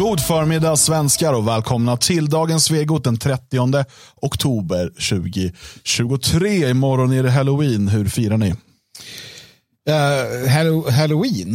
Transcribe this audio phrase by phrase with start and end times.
[0.00, 3.84] God förmiddag svenskar och välkomna till dagens Svegot den 30
[4.16, 6.70] oktober 2023.
[6.70, 7.88] Imorgon är det halloween.
[7.88, 8.50] Hur firar ni?
[8.50, 11.54] Uh, hallo halloween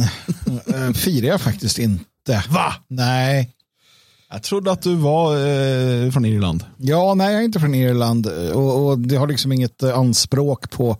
[0.68, 2.44] uh, firar jag faktiskt inte.
[2.48, 2.74] Va?
[2.88, 3.50] Nej.
[4.30, 6.64] Jag trodde att du var eh, från Irland.
[6.76, 10.96] Ja, nej jag är inte från Irland och, och det har liksom inget anspråk på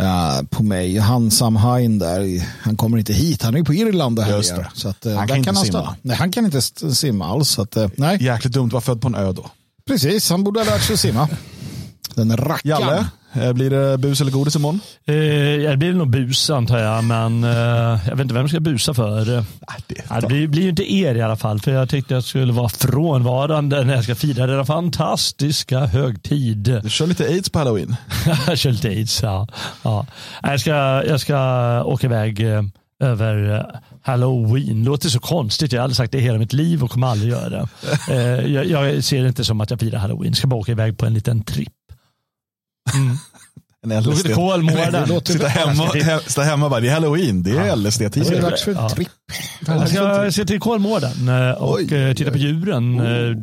[0.00, 0.98] uh, på mig.
[0.98, 3.42] Han Sam Hain där, han kommer inte hit.
[3.42, 4.70] Han är på Irland det här det.
[4.74, 5.96] Så att, uh, Han kan inte han simma.
[6.02, 6.60] Nej, han kan inte
[6.94, 7.48] simma alls.
[7.48, 9.50] Så att, uh, nej, Jäkligt dumt att vara född på en ö då.
[9.86, 10.30] precis.
[10.30, 11.28] Han borde ha lärt sig simma.
[12.14, 12.80] Den rackaren.
[12.80, 14.80] Jalle, blir det bus eller godis imorgon?
[15.06, 15.14] Eh,
[15.70, 17.50] det blir nog bus antar jag, men eh,
[18.08, 19.24] jag vet inte vem jag ska busa för.
[19.24, 22.52] Nej, det, blir, blir ju inte er i alla fall, för jag tyckte jag skulle
[22.52, 26.80] vara frånvarande när jag ska fira denna fantastiska högtid.
[26.82, 27.96] Du kör lite aids på halloween.
[28.46, 29.48] jag kör lite aids, ja.
[29.82, 30.06] ja.
[30.42, 30.70] Jag, ska,
[31.06, 31.38] jag ska
[31.84, 32.62] åka iväg eh,
[33.00, 34.84] över eh, halloween.
[34.84, 37.30] Låter så konstigt, jag har aldrig sagt det i hela mitt liv och kommer aldrig
[37.30, 37.68] göra det.
[38.10, 40.98] Eh, jag, jag ser det inte som att jag firar halloween, ska bara åka iväg
[40.98, 41.72] på en liten tripp.
[43.84, 44.34] En Åka LSD.
[44.34, 45.20] Kolmården.
[45.24, 48.40] Sitta hemma, he, sitta hemma och bara, det är halloween, det är Det är LSD-tid.
[48.42, 48.88] dags för en Ja.
[48.90, 49.08] tripp.
[49.66, 51.94] Jag ska, jag ska till Kolmården eh, och Oj.
[51.94, 53.00] eh, titta på djuren.
[53.00, 53.36] Eh,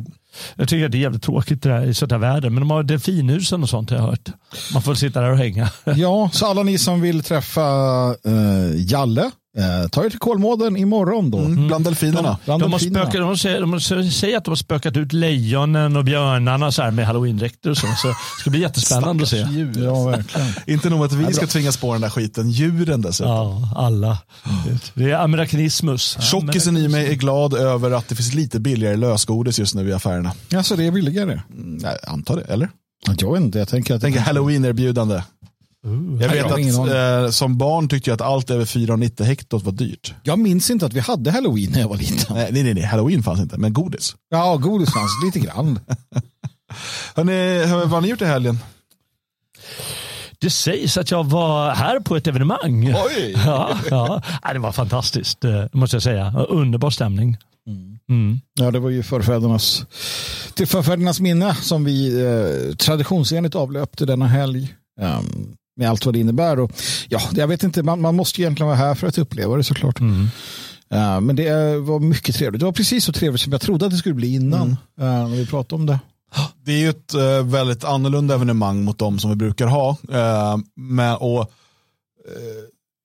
[0.56, 2.50] Jag tycker att det är jävligt tråkigt det där, i sådana här väder.
[2.50, 4.28] Men de har delfinhusen och sånt har jag hört.
[4.72, 5.70] Man får sitta där och hänga.
[5.84, 7.70] Ja, så alla ni som vill träffa
[8.26, 11.38] uh, Jalle, uh, ta er till Kolmården imorgon då.
[11.38, 12.38] Mm, bland delfinerna.
[12.44, 13.04] Bland De, har delfinerna.
[13.06, 13.60] spökat, de, säger,
[14.02, 17.76] de säger att de har spökat ut lejonen och björnarna så här med halloween-dräkter och
[17.76, 17.86] så.
[17.86, 19.36] Så det ska bli jättespännande att se.
[19.50, 19.84] Djur.
[19.84, 20.46] Ja, verkligen.
[20.66, 23.32] Inte nog att vi ska tvingas på den där skiten, djuren dessutom.
[23.32, 24.18] Ja, alla.
[24.94, 26.16] Det är amerikanismus.
[26.20, 29.92] Tjockisen i mig är glad över att det finns lite billigare lösgodis just nu i
[29.92, 30.32] affärerna.
[30.56, 31.40] Alltså det är billigare.
[31.54, 32.68] Mm, Jag antar det, eller?
[33.18, 35.22] Jag vet inte, jag tänker att Jag tänker halloween-erbjudande.
[35.84, 39.62] Jag Jag vet ingen att eh, som barn tyckte jag att allt över 4,90 hektot
[39.62, 40.14] var dyrt.
[40.22, 42.36] Jag minns inte att vi hade halloween när jag var liten.
[42.36, 44.16] Nej, nej, nej, nej, halloween fanns inte, men godis.
[44.30, 45.80] Ja, godis fanns lite grann.
[47.14, 48.58] Hörrni, hör- vad har ni gjort i helgen?
[50.40, 52.94] Det sägs att jag var här på ett evenemang.
[53.06, 53.32] Oj!
[53.46, 54.22] Ja, ja.
[54.44, 56.34] Nej, Det var fantastiskt, eh, måste jag säga.
[56.48, 57.36] Underbar stämning.
[58.08, 58.40] Mm.
[58.54, 59.84] Ja, det var ju förfädernas,
[60.54, 64.74] till förfädernas minne som vi eh, traditionsenligt avlöpte denna helg.
[65.00, 66.60] ehm, med allt vad det innebär.
[66.60, 66.72] Och,
[67.08, 70.00] ja, jag vet inte, man, man måste egentligen vara här för att uppleva det såklart.
[70.00, 70.28] Mm.
[70.90, 72.60] Eh, men det var mycket trevligt.
[72.60, 74.70] Det var precis så trevligt som jag trodde att det skulle bli innan.
[74.70, 75.98] eh, när vi pratade om det.
[76.64, 79.96] Det är ju ett eh, väldigt annorlunda evenemang mot de som vi brukar ha.
[80.12, 81.52] Eh, med, och,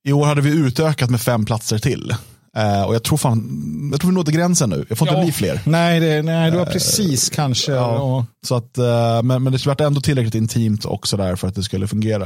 [0.05, 2.15] I år hade vi utökat med fem platser till.
[2.57, 4.85] Eh, och jag tror, fan, jag tror vi nådde gränsen nu.
[4.89, 5.23] Jag får inte Ja.
[5.23, 5.61] bli fler.
[5.65, 7.71] Nej, det, nej, det var precis kanske.
[7.71, 7.93] ja.
[7.95, 8.25] Ja.
[8.47, 11.63] Så att, eh, men, men det vart ändå tillräckligt intimt också där för att det
[11.63, 12.23] skulle fungera.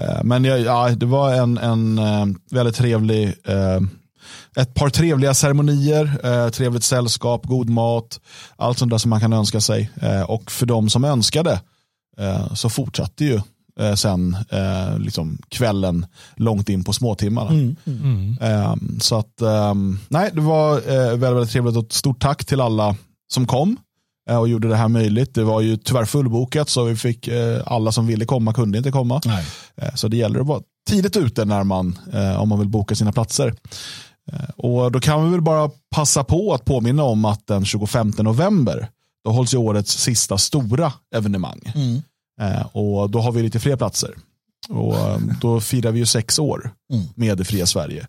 [0.00, 3.80] Eh, Men ja, ja, det var en, en eh, väldigt trevlig, eh,
[4.56, 8.20] ett par trevliga ceremonier, eh, trevligt sällskap, god mat,
[8.56, 9.90] allt sånt där som man kan önska sig.
[10.02, 11.60] Eh, Och för de som önskade
[12.18, 13.40] eh, så fortsatte ju
[13.80, 17.50] eh, sen eh, liksom kvällen långt in på småtimmarna.
[17.50, 18.36] Mm.
[18.40, 22.60] Ehm, så att, ehm, nej, det var eh, väldigt, väldigt trevligt och stort tack till
[22.60, 22.96] alla
[23.32, 23.76] som kom
[24.30, 25.34] eh, och gjorde det här möjligt.
[25.34, 28.90] Det var ju tyvärr fullbokat så vi fick eh, alla som ville komma kunde inte
[28.90, 29.20] komma.
[29.24, 29.46] Nej.
[29.76, 32.94] Eh, så det gäller att vara tidigt ute när man, eh, om man vill boka
[32.94, 33.54] sina platser.
[34.32, 38.12] Eh, och då kan vi väl bara passa på att påminna om att den 25
[38.18, 38.88] november
[39.24, 41.60] då hålls ju årets sista stora evenemang.
[41.74, 42.02] Mm.
[42.40, 44.14] Eh, och då har vi lite fler platser.
[44.68, 47.06] Och eh, då firar vi ju sex år Mm.
[47.14, 48.06] med det fria Sverige.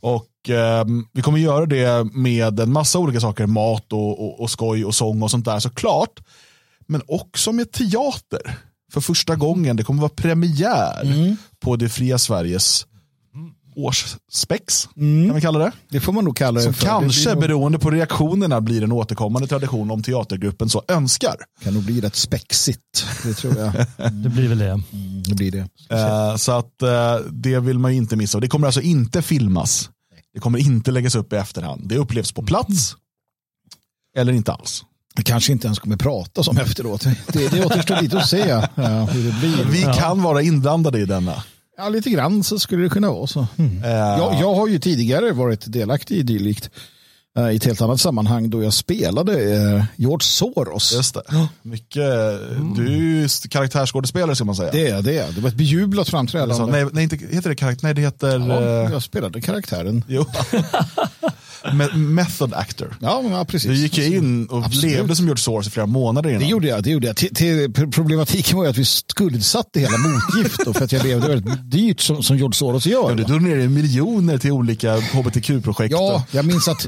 [0.00, 4.50] Och eh, vi kommer göra det med en massa olika saker, mat och, och, och
[4.50, 6.20] skoj och sång och sånt där såklart.
[6.86, 8.58] Men också med teater.
[8.92, 11.36] För första gången, det kommer vara premiär Mm.
[11.60, 12.86] på det fria Sveriges
[13.76, 15.26] årsspex, Mm.
[15.28, 15.72] kan vi kalla det.
[15.88, 16.86] Det får man nog kalla det Som för.
[16.86, 21.36] kanske, det nog, beroende på reaktionerna, blir en återkommande tradition om teatergruppen så önskar.
[21.62, 23.06] kan nog bli rätt spexigt.
[23.24, 23.72] Det tror jag.
[24.12, 24.70] Det blir väl det.
[24.70, 25.68] Mm, det blir det.
[25.96, 28.38] Eh, så att eh, det vill man ju inte missa.
[28.38, 29.90] Och det kommer alltså inte filmas.
[30.34, 31.88] Det kommer inte läggas upp i efterhand.
[31.88, 32.96] Det upplevs på plats.
[34.16, 34.84] Eller inte alls.
[35.14, 37.04] Det kanske inte ens kommer pratas om efteråt.
[37.32, 38.68] Det, det återstår lite att se ja,
[39.04, 39.64] hur det blir.
[39.64, 41.42] Vi kan vara inblandade i denna.
[41.82, 43.46] Ja, lite grann så skulle det kunna vara så.
[43.58, 43.82] Mm.
[43.84, 46.70] Eh, Jag, jag har ju tidigare varit delaktig i dylikt
[47.38, 50.92] eh, i ett helt annat sammanhang då jag spelade eh, George Soros.
[50.92, 51.22] Just det.
[51.62, 52.04] Mycket,
[52.76, 54.72] Du är ju karaktärsskådespelare ska man säga.
[54.72, 55.34] Det är det.
[55.34, 56.72] Det var ett bejublat framträdande.
[56.72, 57.84] Nej, nej, inte, heter det karaktär?
[57.86, 58.38] Nej, det heter...
[58.38, 60.04] ja, jag spelade karaktären.
[60.08, 60.26] jo.
[61.72, 62.96] me method actor.
[63.00, 63.70] Ja, ja precis.
[63.70, 64.96] Du gick ju in och Absolut.
[64.96, 66.42] levde som George Soros i flera månader innan.
[66.42, 66.82] Det gjorde jag.
[66.82, 67.16] Det gjorde jag.
[67.16, 71.28] Till, till, problematiken var ju att vi skuldsatte hela motgift då, för att jag levde
[71.28, 73.10] väldigt dyrt som, som George Soros gör.
[73.10, 75.92] Ja, du donerade miljoner till olika hbtq-projekt.
[75.92, 76.86] Ja, jag minns att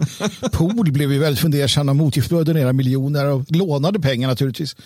[0.53, 4.77] Pool blev ju väldigt fundersam när motgift började donera miljoner och lånade pengar naturligtvis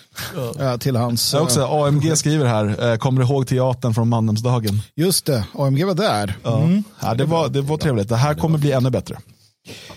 [0.58, 0.79] ja.
[0.79, 1.32] till hans.
[1.32, 4.82] Jag också, AMG skriver här, eh, kommer du ihåg teatern från Mannhemsdagen?
[4.94, 6.37] Just det, AMG var där.
[6.44, 6.85] Mm.
[7.00, 8.08] Ja, det, var, det var trevligt.
[8.08, 9.19] Det här kommer bli ännu bättre.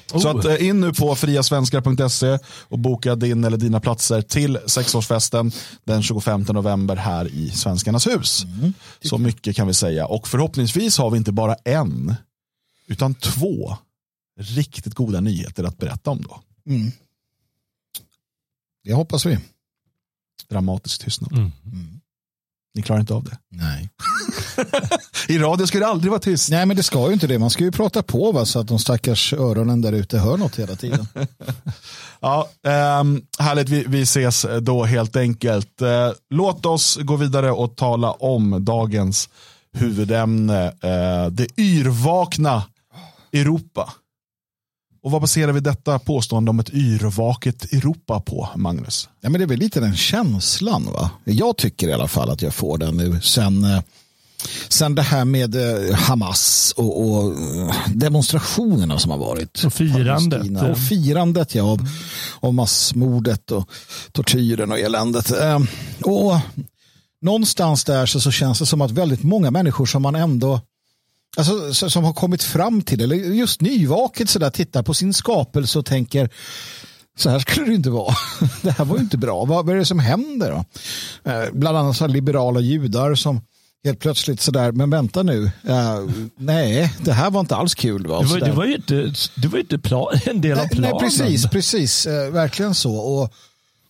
[0.05, 5.51] Så att, eh, in nu på friasvenskar.se och boka din eller dina platser till sexårsfesten
[5.83, 8.45] den 25 november här i Svenskarnas hus.
[9.01, 10.05] Så mycket kan vi säga.
[10.05, 12.15] Och förhoppningsvis har vi inte bara en,
[12.87, 13.77] utan två
[14.39, 16.41] riktigt goda nyheter att berätta om då.
[16.65, 16.91] Mm.
[18.83, 19.39] Det hoppas vi.
[20.49, 21.31] Dramatisk tystnad.
[21.33, 21.51] Mm.
[22.73, 23.37] Ni klarar inte av det.
[23.49, 23.89] Nej.
[25.27, 26.49] I radio ska det aldrig vara tyst.
[26.49, 27.39] Nej, men det ska ju inte det.
[27.39, 30.59] Man ska ju prata på va, så att de stackars öronen där ute hör något
[30.59, 31.07] hela tiden.
[32.23, 35.81] Ja, ehm, härligt, vi, vi ses då helt enkelt.
[35.81, 39.29] Eh, låt oss gå vidare och tala om dagens
[39.73, 40.65] huvudämne.
[40.65, 42.63] Eh, det yrvakna
[43.33, 43.93] Europa.
[45.03, 49.09] Och vad baserar vi detta påstående om ett yrvaket Europa på, Magnus?
[49.21, 50.85] Ja, men det är väl lite den känslan.
[50.85, 51.09] va?
[51.23, 53.81] Jag tycker i alla fall att jag får den nu sen, eh,
[54.69, 59.63] sen det här med eh, Hamas och, och eh, demonstrationerna som har varit.
[59.63, 60.39] Och firandet.
[60.39, 60.71] Palestina.
[60.71, 61.87] Och firandet ja, av,
[62.39, 63.69] av massmordet och
[64.11, 65.31] tortyren och eländet.
[65.31, 65.59] Eh,
[66.03, 66.39] Och
[67.21, 70.61] någonstans där så, så känns det som att väldigt många människor som man ändå
[71.37, 75.13] Alltså, så- som har kommit fram till, eller just nyvaket så där, tittar på sin
[75.13, 76.29] skapelse och tänker
[77.17, 78.13] så här skulle det inte vara.
[78.61, 79.45] Det här var ju inte bra.
[79.45, 80.65] Vad, är det som händer då?
[81.53, 83.41] Bland annat så liberala judar som
[83.83, 85.99] helt plötsligt sådär, men vänta nu, eh,
[86.37, 88.07] nej, det här var inte alls kul.
[88.07, 88.21] Va?
[88.21, 90.91] Det, var, det var ju inte, det var inte plan, en del av Nej, planen.
[90.91, 92.95] nej, precis, precis, eh, verkligen så.
[92.95, 93.33] Och,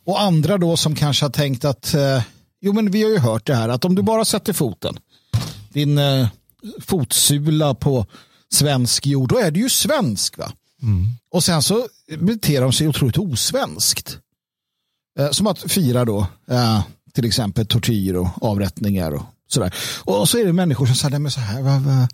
[0.05, 2.23] och andra då som kanske har tänkt att, eh,
[2.61, 4.97] jo men vi har ju hört det här, att om du bara sätter foten,
[5.73, 6.27] din eh,
[6.81, 8.05] fotsula på
[8.53, 10.37] svensk jord, då är du ju svensk.
[10.37, 10.51] va?
[11.31, 11.87] Och sen så
[12.19, 14.17] beter de sig otroligt osvenskt.
[15.31, 16.27] Som att fira då,
[17.13, 19.21] till exempel tortyr och avrättningar och
[19.53, 19.73] sådär.
[20.03, 22.07] Och så är det människor som säger, men så här, va, va.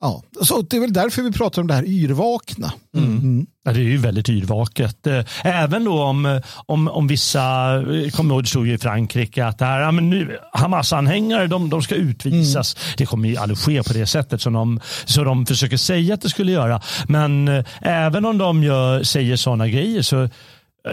[0.00, 2.72] Ja, så det är väl därför vi pratar om det här yrvakna.
[2.96, 3.46] Mm.
[3.64, 5.06] Ja, det är ju väldigt yrvaket.
[5.06, 9.46] Eh, Även då om, om, om vissa, eh, kommer ihåg det stod ju i Frankrike
[9.46, 12.76] att det här, ja, men nu, Hamas-anhängare de, de ska utvisas.
[12.96, 16.20] Det kommer ju aldrig ske på det sättet som de, så de försöker säga att
[16.20, 16.80] det skulle göra.
[17.08, 20.28] Men eh, även om de gör, säger sådana grejer så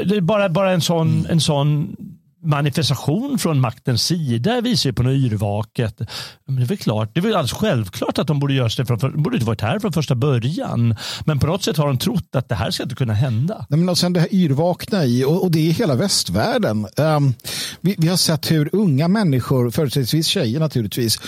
[0.06, 1.96] det är bara, bara en sån, en sån
[2.46, 6.02] manifestation från maktens sida visar ju på något yrvaket.
[6.46, 8.86] Men det är väl klart, det är väl alldeles självklart att de borde göra det
[8.86, 10.96] från, de borde inte varit här från första början.
[11.26, 13.66] Men på något sätt har de trott att det här ska inte kunna hända.
[13.70, 16.88] Nej, men och sen det här yrvakna i, och, och det är hela västvärlden.
[16.98, 17.34] Ehm,
[17.82, 21.20] vi, vi har sett hur unga människor, företrädesvis tjejer naturligtvis,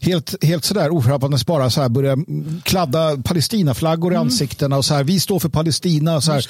[0.00, 2.18] helt, helt sådär oförhappandes bara så här börjar
[2.62, 6.44] kladda Palestinaflaggor i ansiktena och så här, vi står för Palestina, och så här,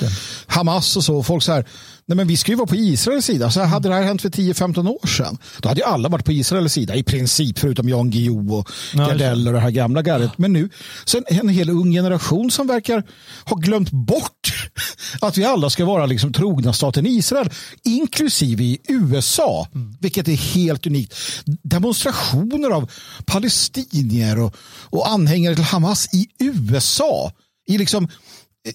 [0.46, 1.16] Hamas och så.
[1.16, 1.64] Och folk så här,
[2.06, 3.50] nej men vi ska ju vara på Israels sida.
[3.50, 6.32] Så hade det här hänt för 10-15 år sedan, då hade ju alla varit på
[6.32, 10.38] Israels sida i princip, förutom Jan Guillou och Gardell och det här gamla gardet.
[10.38, 10.70] Men nu,
[11.04, 13.02] så en, hel ung generation som verkar
[13.44, 14.70] ha glömt bort
[15.20, 17.50] att vi alla ska vara liksom trogna staten Israel,
[17.84, 19.68] inklusive i USA,
[20.00, 21.14] vilket är helt unikt.
[21.62, 22.90] Demonstrationer av
[23.26, 24.56] palestinier och,
[24.90, 27.32] och anhängare till Hamas i USA,
[27.66, 28.08] i liksom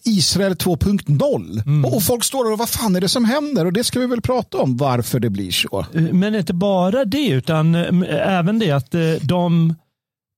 [0.04, 1.86] Israel 2.0.
[1.86, 3.66] Och, och folk står där och vad fan är det som händer?
[3.66, 5.86] Och det ska vi väl prata om, varför det blir så.
[6.12, 9.76] Men inte bara det, utan eh, även det att eh, de,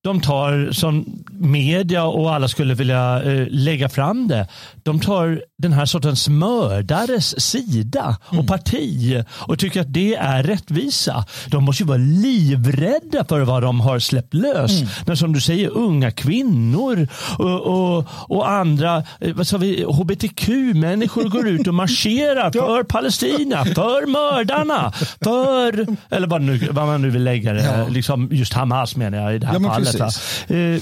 [0.04, 4.48] de tar, som media och alla skulle vilja eh, lägga fram det,
[4.84, 11.26] de tar den här sortens mördares sida och parti och tycker att det är rättvisa.
[11.48, 14.82] De måste ju vara livrädda för vad de har släppt lös.
[15.06, 21.30] När som du säger, unga kvinnor och, och, och andra eh, vad sa vi, hbtq-människor
[21.30, 24.92] går ut och marscherar för Palestina, för mördarna,
[25.24, 27.88] för, eller vad, nu, vad man nu vill lägga det, Ja.
[27.90, 29.91] liksom just Hamas menar jag i det här Ja, men fallet.
[29.98, 30.50] Precis.
[30.52, 30.82] Eh,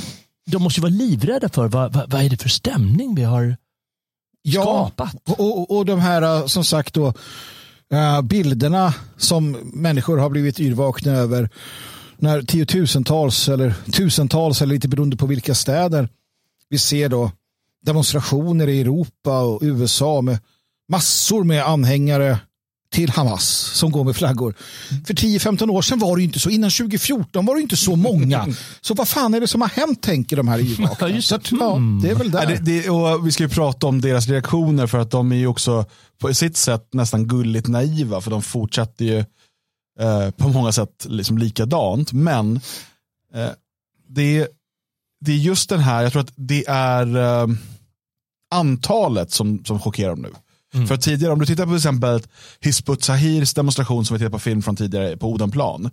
[0.51, 3.57] De måste ju vara livrädda för vad, vad, vad är det för stämning vi har
[4.51, 5.15] skapat.
[5.27, 7.13] Och, och, och de här eh, som sagt då
[7.93, 11.49] eh, bilderna som människor har blivit yrvakna över
[12.17, 16.09] när tiotusentals eller tusentals eller lite beroende på vilka städer
[16.69, 17.31] vi ser då
[17.85, 20.39] demonstrationer i Europa och USA med
[20.89, 22.39] massor med anhängare
[22.91, 24.55] till Hamas som går med flaggor.
[25.07, 26.49] För 10-15 år sedan var det inte så.
[26.49, 28.47] Innan 2014 var det inte så många.
[28.81, 31.11] Så vad fan är det som har hänt tänker de här yrvakarna.
[31.59, 32.41] ja, det är väl där.
[32.41, 35.35] Ja, det, det, och vi ska ju prata om deras reaktioner för att de är
[35.35, 35.85] ju också
[36.21, 39.17] på sitt sätt nästan gulligt naiva för de fortsätter ju
[39.99, 42.13] eh, på många sätt liksom likadant.
[42.13, 42.55] Men
[43.33, 43.49] eh,
[44.07, 44.47] det,
[45.25, 47.47] det är just den här, jag tror att det är eh,
[48.51, 50.33] antalet som, som chockerar dem nu.
[50.87, 52.21] För tidigare, om du tittar på till exempel
[52.59, 55.89] Hizbut Tahirs demonstration som vi tittade på film från tidigare på Odenplan.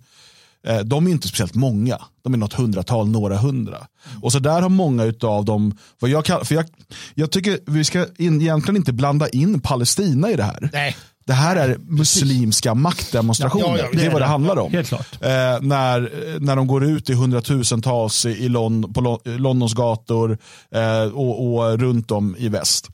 [0.67, 1.97] Eh, de är inte speciellt många.
[2.23, 3.87] De är något hundratal, några hundra.
[4.21, 6.65] Och så där har många av dem, vad jag, kallar, för jag,
[7.13, 10.69] jag tycker vi ska in, egentligen inte blanda in Palestina i det här.
[10.73, 10.95] Nej.
[11.25, 13.65] Det här är muslimska maktdemonstrationer.
[13.65, 14.71] Ja, ja, ja, det är vad det handlar om.
[14.71, 15.13] Helt klart.
[15.13, 20.37] Eh, när, när de går ut i hundratusentals i, i Lon, på Lon, Londons gator
[20.71, 22.89] eh, och, och runt om i väst.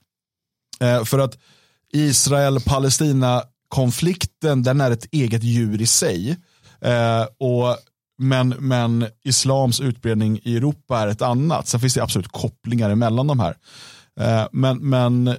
[0.80, 1.38] Eh, för att
[1.94, 6.38] Israel-Palestina-konflikten den är ett eget djur i sig.
[6.82, 7.78] Eh, och,
[8.18, 11.68] men, men islams utbredning i Europa är ett annat.
[11.68, 13.58] Sen finns det absolut kopplingar emellan de här.
[14.20, 15.38] Eh, men, men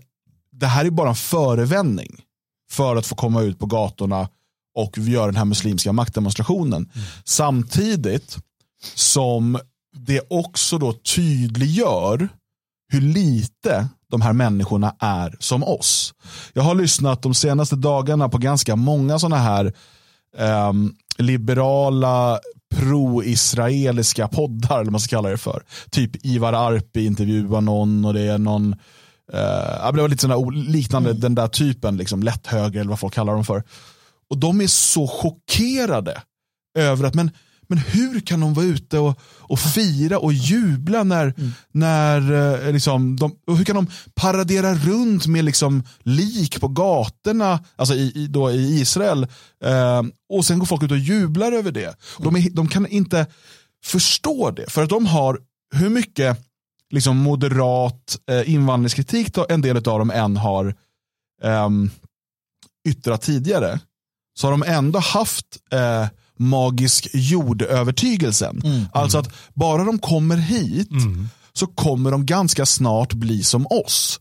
[0.52, 2.20] det här är bara en förevändning
[2.70, 4.28] för att få komma ut på gatorna
[4.74, 6.90] och göra den här muslimska maktdemonstrationen.
[7.24, 8.38] Samtidigt
[8.94, 9.58] som
[9.96, 12.28] det också då tydliggör
[12.88, 16.14] hur lite de här människorna är som oss.
[16.52, 19.72] Jag har lyssnat de senaste dagarna på ganska många sådana här
[20.38, 22.38] ehm, liberala
[22.74, 25.62] pro-israeliska poddar, eller vad man ska kalla det för.
[25.90, 28.72] Typ Ivar Arpi intervjuar någon och det är någon
[29.32, 33.00] eh, ja, det var lite sådana liknande den där typen, liksom, lätt höger eller vad
[33.00, 33.62] folk kallar dem för.
[34.30, 36.22] Och de är så chockerade
[36.78, 37.30] över att, men,
[37.74, 41.34] men hur kan de vara ute och, och fira och jubla när,
[41.72, 47.64] när eh, liksom, de, och hur kan de paradera runt med liksom lik på gatorna,
[47.76, 49.26] alltså i, i, då i Israel,
[49.64, 51.96] eh, och sen går folk ut och jublar över det.
[52.16, 53.26] Och de, är, de kan inte
[53.84, 55.38] förstå det, för att de har
[55.74, 56.38] hur mycket
[56.90, 60.74] liksom moderat eh, invandringskritik då en del av dem än har
[61.42, 61.90] ehm,
[62.88, 63.80] yttrat tidigare,
[64.38, 66.06] så har de ändå haft eh,
[66.38, 68.62] magisk jordövertygelsen.
[68.92, 70.88] Alltså att bara de kommer hit
[71.52, 74.20] så kommer de ganska snart bli som oss.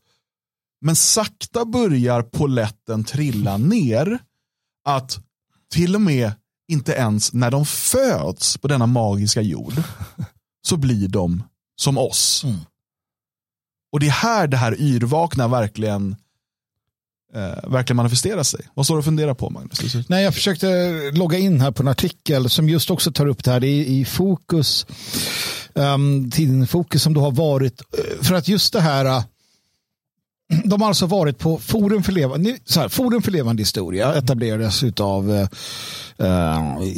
[0.82, 4.20] Men sakta börjar poletten trilla ner
[4.86, 5.20] att
[5.74, 6.32] till och med
[6.72, 9.74] inte ens när de föds på denna magiska jord
[10.68, 11.44] så blir de
[11.76, 12.44] som oss.
[13.92, 16.16] Och det är här det här yrvakna verkligen
[17.36, 18.60] eh, verkligen manifesterar sig.
[18.74, 19.96] Vad står du och funderar på Magnus?
[20.08, 20.68] Nej, jag försökte
[21.14, 23.64] logga in här på en artikel som just också tar upp det här.
[23.64, 24.86] Är i Fokus,
[25.74, 29.24] um, tidningen Fokus som då har varit, eh, för att just det här, eh,
[30.66, 34.84] de har alltså varit på Forum för levande, så här, Forum för levande historia etablerades
[35.00, 35.48] av uh,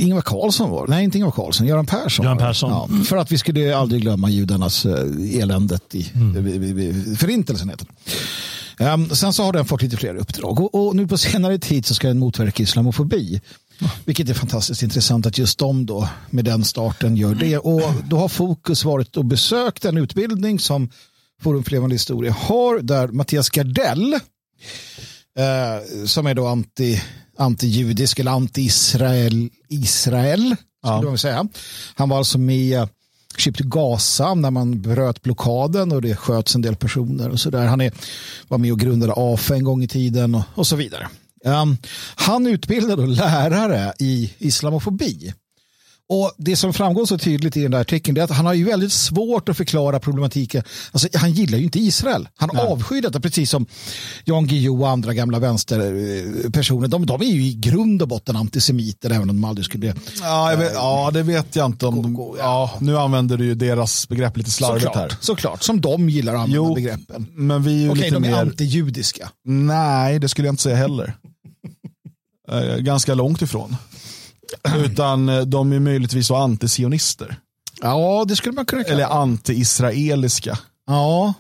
[0.02, 2.26] Ingvar Carlsson var Nej, inte Ingvar Carlsson, Göran Persson.
[2.26, 2.38] Göran.
[2.38, 2.70] Persson.
[2.70, 7.16] Ja, för att vi skulle aldrig glömma judarnas uh, eländet i mm.
[7.16, 7.70] förintelsen.
[7.70, 8.12] Heter det.
[8.80, 11.86] Um, sen så har den fått lite fler uppdrag och, och, nu på senare tid
[11.86, 13.42] så ska den motverka islamofobi.
[14.06, 17.58] Vilket är fantastiskt intressant att just de då med den starten gör det.
[17.58, 20.90] Och då har fokus varit och besökt en utbildning som
[21.42, 27.02] Forum för levande historia har där Mattias Gardell eh, som är då anti,
[27.38, 30.98] anti-judisk eller anti-Israel Israel, Ja.
[30.98, 31.48] skulle man säga.
[31.96, 32.88] Han var alltså med
[33.38, 37.50] Ship to Gaza när man bröt blockaden och det sköts en del personer och så
[37.50, 37.66] där.
[37.66, 37.92] Han är,
[38.48, 41.08] var med och grundade AFA en gång i tiden och, och så vidare.
[41.46, 41.78] Um,
[42.16, 45.34] han utbildade då lärare i islamofobi.
[46.10, 48.64] Och Det som framgår så tydligt i den där artikeln är att han har ju
[48.64, 50.64] väldigt svårt att förklara problematiken.
[50.92, 52.28] Alltså, han gillar ju inte Israel.
[52.36, 52.66] Han Nej.
[52.68, 53.66] avskyr detta precis som
[54.26, 56.88] Jan Guillou och andra gamla vänsterpersoner.
[56.88, 59.94] De, de är ju i grund och botten antisemiter även om de aldrig skulle bli
[60.22, 64.08] Ja, vet, ja, det vet jag inte om de, ja, Nu använder du ju deras
[64.10, 64.92] begrepp lite slarvigt här.
[64.94, 67.28] Såklart, såklart, som de gillar att använda Jo, begreppen.
[67.34, 68.38] men vi är ju Okej, lite de är mer...
[68.42, 69.30] antijudiska.
[69.46, 71.16] Nej, det skulle jag inte säga heller.
[72.52, 73.76] Eh, Ganska långt ifrån.
[74.86, 77.38] Utan eh, de är möjligtvis antisionister.
[77.82, 80.58] Ja, det skulle man kunna kalla Eller anti-israeliska.
[80.88, 81.34] Ja,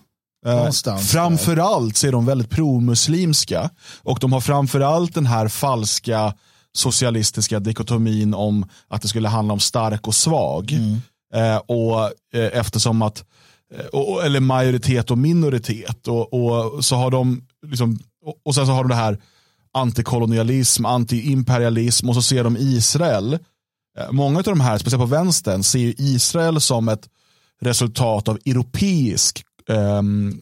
[0.46, 3.70] Eh, Någonstans framförallt så är de väldigt pro-muslimska.
[4.04, 6.34] Och de har framförallt den här falska
[6.74, 10.72] socialistiska dikotomin om att det skulle handla om stark och svag.
[10.72, 11.02] Mm.
[11.34, 12.04] Eh, och
[12.34, 13.24] eh, eftersom att,
[13.76, 16.08] eh, eller majoritet och minoritet.
[16.08, 19.22] Och, och så har de, liksom, och, och sen så har de det här
[19.76, 23.40] antikolonialism, antiimperialism och så ser de Israel.
[23.98, 27.10] Eh, många av de här, speciellt på vänstern, ser ju Israel som ett
[27.62, 30.42] resultat av europeisk ehm,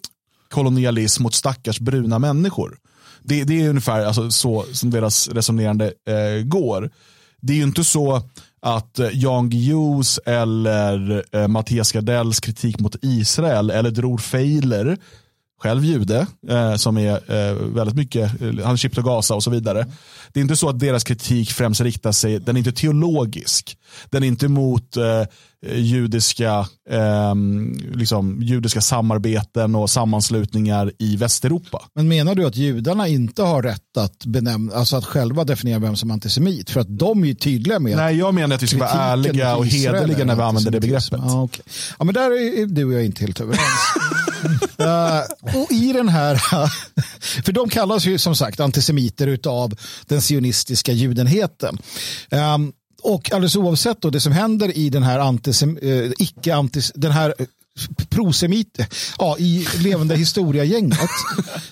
[0.50, 2.78] kolonialism mot stackars bruna människor.
[3.22, 6.90] Det, det är ungefär alltså, så som deras resonerande eh, går.
[7.42, 8.22] Det är ju inte så
[8.62, 14.98] att eh, Jan Guillous eller eh, Mattias Gardells kritik mot Israel eller Dror Feiler
[15.64, 19.44] själv jude, eh, som är eh, väldigt mycket, eh, han är chipt och Gaza och
[19.44, 19.86] så vidare.
[20.34, 23.78] Det är inte så att deras kritik främst riktar sig, den är inte teologisk.
[24.10, 25.24] Den är inte mot eh,
[25.76, 27.36] judiska, eh,
[27.94, 31.82] liksom, judiska samarbeten och sammanslutningar i Västeuropa.
[31.96, 35.96] Men menar du att judarna inte har rätt att, benämna, alltså att själva definiera vem
[35.96, 36.70] som är antisemit?
[36.70, 39.56] För att de är ju tydliga med Nej, jag menar att vi ska vara ärliga
[39.56, 41.20] och hederliga när vi använder det begreppet.
[41.26, 41.64] Ja, okay.
[42.00, 43.60] ja, men där är du och jag inte helt överens.
[44.46, 46.36] uh, och i den här,
[47.46, 51.78] för de kallas ju som sagt antisemiter av den sionistiska judenheten.
[52.32, 52.74] Um,
[53.04, 57.12] och alldeles oavsett då det som händer i den här, antisem, eh, icke antis, den
[57.12, 57.34] här
[58.10, 58.80] prosemit,
[59.18, 61.00] ja, i levande historia-gänget.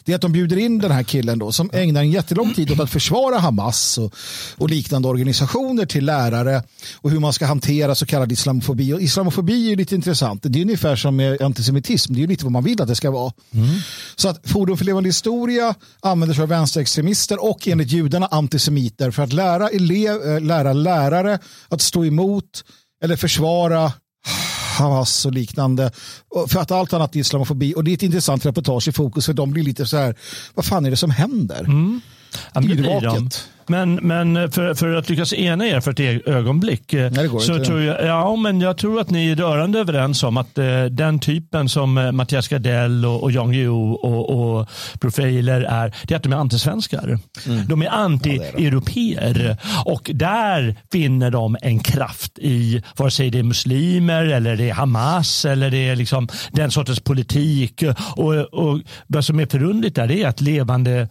[0.03, 2.72] Det är att de bjuder in den här killen då som ägnar en jättelång tid
[2.72, 4.15] åt att försvara Hamas och,
[4.58, 6.63] och liknande organisationer till lärare
[6.96, 8.93] och hur man ska hantera så kallad islamofobi.
[8.93, 10.43] Och islamofobi är lite intressant.
[10.43, 12.13] Det är ungefär som med antisemitism.
[12.13, 13.34] Det är lite vad man vill att det ska vara.
[13.53, 13.70] Mm.
[14.15, 19.24] Så att Forum för levande historia använder sig av vänsterextremister och enligt judarna antisemiter för
[19.24, 21.39] att lära, elev, eh, lära lärare
[21.70, 22.63] att stå emot
[23.03, 23.91] eller försvara
[24.82, 25.92] Hamas och liknande.
[26.48, 27.74] För att allt annat är islamofobi.
[27.76, 30.16] Och det är ett intressant reportage i fokus för de blir lite så här,
[30.54, 31.60] vad fan är det som händer?
[31.60, 32.02] Mm.
[32.64, 33.48] Yrvaket.
[33.72, 37.66] Men, men för, för att lyckas ena er för ett ögonblick eh, Nej, så inte.
[37.66, 41.20] tror jag, ja, men jag tror att ni är rörande överens om att eh, den
[41.20, 46.16] typen som eh, Mattias Gardell och, och Jan Guillou och, och profiler är, det är
[46.16, 47.20] att de är antisvenskar.
[47.48, 47.68] Mm.
[47.68, 54.25] De är anti-europeer och där finner de en kraft i vare sig det är muslimer
[54.25, 57.84] eller det är Hamas eller det är liksom den sortens politik.
[58.16, 61.08] Och, och vad som är förundligt där är att levande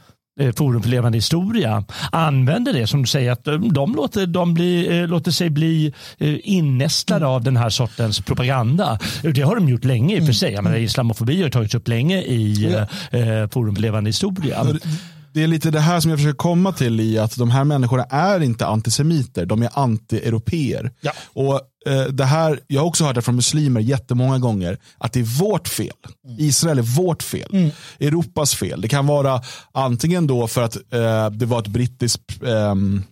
[0.57, 3.45] Forum för levande historia använder det som du säger att
[3.75, 7.35] de låter, de bli, eh, låter sig bli eh, innästlade mm.
[7.35, 8.99] av den här sortens propaganda.
[9.23, 10.53] Det har de gjort länge i och för sig.
[10.53, 13.49] Jag menar, islamofobi har tagits upp länge i ja.
[13.49, 14.67] Forum för levande historia
[15.33, 18.05] det är lite det här som jag försöker komma till i att de här människorna
[18.05, 20.91] är inte antisemiter, de är anti-europeer.
[21.01, 21.13] Ja.
[21.33, 21.61] Och eh,
[22.11, 25.69] det här, jag har också hört det från muslimer jättemånga gånger, att det är vårt
[25.69, 25.97] fel.
[26.27, 26.37] Mm.
[26.41, 27.49] Israel är vårt fel.
[27.53, 27.71] Mm.
[27.99, 28.81] Europas fel.
[28.81, 33.03] Det kan vara antingen då för att eh, det var ett brittiskt ehm,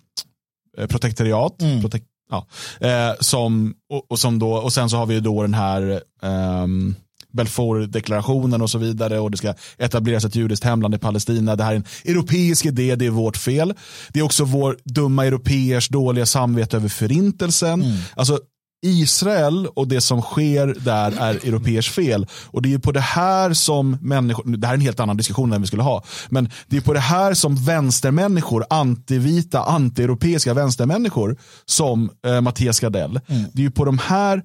[0.78, 1.80] eh, protektoriat, mm.
[1.80, 2.46] protek ja,
[2.80, 6.94] eh, som, och, och, som då, och sen så har vi då den här um,
[7.32, 11.56] Balfour-deklarationen och så vidare och det ska etableras ett judiskt hemland i Palestina.
[11.56, 13.74] Det här är en europeisk idé, det är vårt fel.
[14.08, 17.82] Det är också vår dumma europeers dåliga samvete över förintelsen.
[17.82, 17.96] Mm.
[18.16, 18.40] Alltså
[18.82, 22.26] Israel och det som sker där är europeers fel.
[22.46, 25.52] Och det är på det här som människor, det här är en helt annan diskussion
[25.52, 31.36] än vi skulle ha, men det är på det här som vänstermänniskor, antivita, antieuropeiska vänstermänniskor
[31.64, 33.44] som eh, Mattias Gardell, mm.
[33.52, 34.42] det är på de här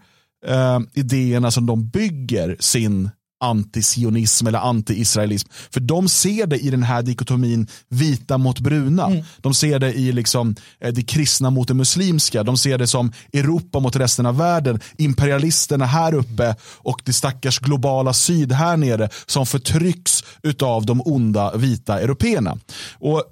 [0.48, 3.10] eh, idéerna som de bygger sin
[3.44, 5.50] antisionism eller anti-israelism.
[5.72, 9.06] För de ser det i den här dikotomin vita mot bruna.
[9.06, 9.24] Mm.
[9.38, 12.44] De ser det i liksom, eh, det kristna mot det muslimska.
[12.44, 14.80] De ser det som Europa mot resten av världen.
[14.98, 20.24] Imperialisterna här uppe och det stackars globala syd här nere som förtrycks
[20.62, 22.58] av de onda vita européerna.
[23.00, 23.24] Och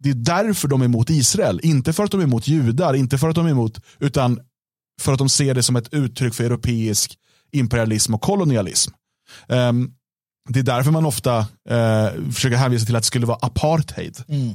[0.00, 1.60] det är därför de är emot Israel.
[1.62, 4.40] Inte för att de är emot judar, inte för att de är emot, utan
[5.00, 7.18] för att de ser det som ett uttryck för europeisk
[7.52, 8.92] imperialism och kolonialism.
[9.46, 9.92] Um,
[10.48, 14.18] det är därför man ofta uh, försöker hänvisa till att det skulle vara apartheid.
[14.28, 14.54] Mm.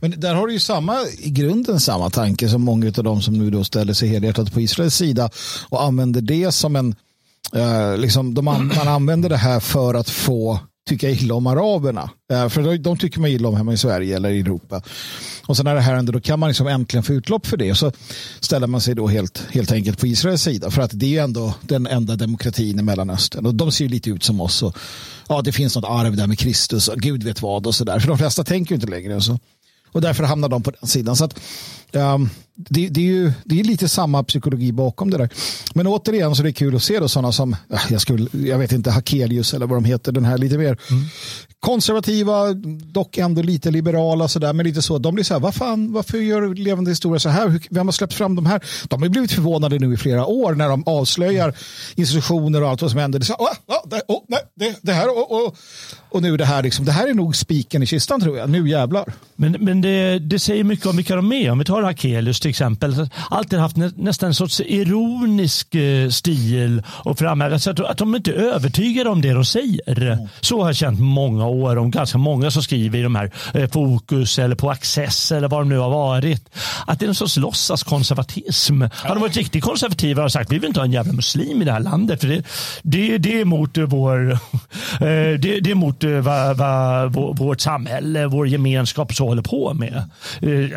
[0.00, 3.34] Men där har du ju samma, i grunden samma tanke som många av de som
[3.34, 5.30] nu då ställer sig helhjärtat på Israels sida
[5.68, 6.94] och använder det som en,
[7.56, 12.10] uh, liksom, de man använder det här för att få tycka illa om araberna.
[12.32, 14.82] Eh, för de tycker man illa om hemma i Sverige eller i Europa.
[15.46, 17.74] Och sen när det här händer då kan man liksom äntligen få utlopp för det.
[17.74, 17.92] Så
[18.40, 20.70] ställer man sig då helt, helt enkelt på Israels sida.
[20.70, 23.46] För att det är ju ändå den enda demokratin i Mellanöstern.
[23.46, 24.62] Och de ser ju lite ut som oss.
[24.62, 24.76] Och,
[25.28, 28.00] ja, det finns något arv där med Kristus och Gud vet vad och så där.
[28.00, 29.20] För de flesta tänker ju inte längre.
[29.20, 29.38] Så.
[29.92, 31.16] Och därför hamnar de på den sidan.
[31.16, 31.40] Så att,
[31.96, 35.28] um, det, det, är ju det är lite samma psykologi bakom det där.
[35.74, 37.56] Men återigen så är det kul att se då sådana som,
[37.90, 41.04] jag, skulle, jag vet inte, Hakelius eller vad de heter, den här lite mer mm
[41.60, 42.52] konservativa,
[42.92, 44.98] dock ändå lite liberala sådär, men lite så.
[44.98, 47.60] De blir så här, vad fan, varför gör Levande historia så här?
[47.70, 48.60] Vem har släppt fram de här?
[48.88, 51.54] De har blivit förvånade nu i flera år när de avslöjar
[51.94, 53.18] institutioner och allt vad som händer.
[53.18, 55.56] Det, så, oh, oh, det, oh, nej, det, det här och, och,
[56.10, 58.50] och nu det här, liksom, det här är nog spiken i kistan tror jag.
[58.50, 59.12] Nu jävlar.
[59.36, 61.50] Men, men det, det säger mycket om vilka de är.
[61.50, 63.08] Om vi tar Hakelius till exempel.
[63.30, 67.52] Alltid haft nä, nästan en sorts ironisk eh, stil och framhävt.
[67.52, 70.02] Alltså att, att de inte är övertygade om det de säger.
[70.02, 70.28] Mm.
[70.40, 73.70] Så har jag känt många år om ganska många som skriver i de här eh,
[73.70, 76.48] Fokus eller på Access eller vad de nu har varit.
[76.86, 78.82] Att det är en sorts låtsaskonservatism.
[78.82, 78.88] Ja.
[78.92, 81.64] Hade de varit riktigt konservativa och sagt vi vill inte ha en jävla muslim i
[81.64, 82.20] det här landet.
[82.20, 82.42] För det,
[82.82, 84.38] det, det är mot vår,
[85.38, 90.02] det, det är mot vad, vad, vårt samhälle, vår gemenskap så håller på med.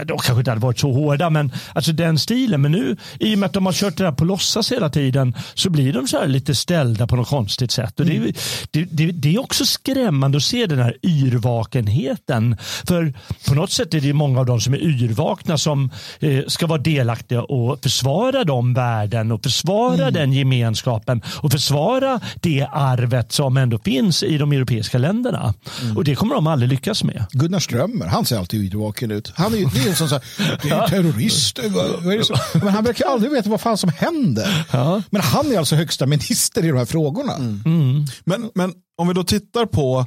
[0.06, 2.62] De kanske inte hade varit så hårda men alltså den stilen.
[2.62, 5.36] Men nu i och med att de har kört det här på låtsas hela tiden
[5.54, 8.00] så blir de så här lite ställda på något konstigt sätt.
[8.00, 8.34] Och mm.
[8.72, 12.58] det, det, det, är också skrämmande att se den här yrvakenheten.
[12.88, 13.14] För
[13.48, 16.82] på något sätt är det många av dem som är yrvakna som eh, ska vara
[16.82, 20.14] delaktiga och försvara de värden och försvara mm.
[20.14, 25.54] den gemenskapen och försvara det arvet som ändå finns i de europeiska länderna.
[25.82, 25.98] Mm.
[25.98, 27.26] Och det kommer de aldrig lyckas med.
[27.32, 29.34] Gunnar Strömmer, han ser alltid yrvaken ut.
[29.36, 30.24] Han är ju det är som så här,
[30.84, 32.60] är terrorister.
[32.60, 34.68] Men han verkar aldrig veta vad fan som händer.
[34.72, 35.02] Ja.
[35.10, 37.36] Men han är alltså högsta minister i de här frågorna.
[37.36, 37.62] Mm.
[37.66, 38.06] Mm.
[38.24, 40.06] Men, men om vi då tittar på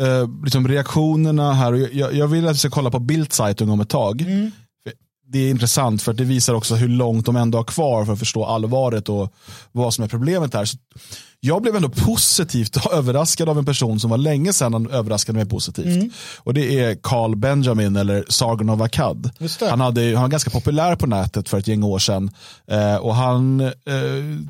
[0.00, 1.72] eh, liksom reaktionerna här.
[1.72, 4.20] Och jag, jag vill att vi ska kolla på Bildzeitung om ett tag.
[4.20, 4.50] Mm.
[5.30, 8.18] Det är intressant för det visar också hur långt de ändå har kvar för att
[8.18, 9.34] förstå allvaret och
[9.72, 10.64] vad som är problemet här.
[10.64, 10.76] Så
[11.40, 15.48] jag blev ändå positivt överraskad av en person som var länge sedan han överraskade mig
[15.48, 15.86] positivt.
[15.96, 16.10] Mm.
[16.38, 19.30] Och det är Carl Benjamin eller Sargon of Akkad.
[19.60, 22.30] Han, hade, han var ganska populär på nätet för ett gäng år sedan.
[22.66, 23.72] Eh, och han eh,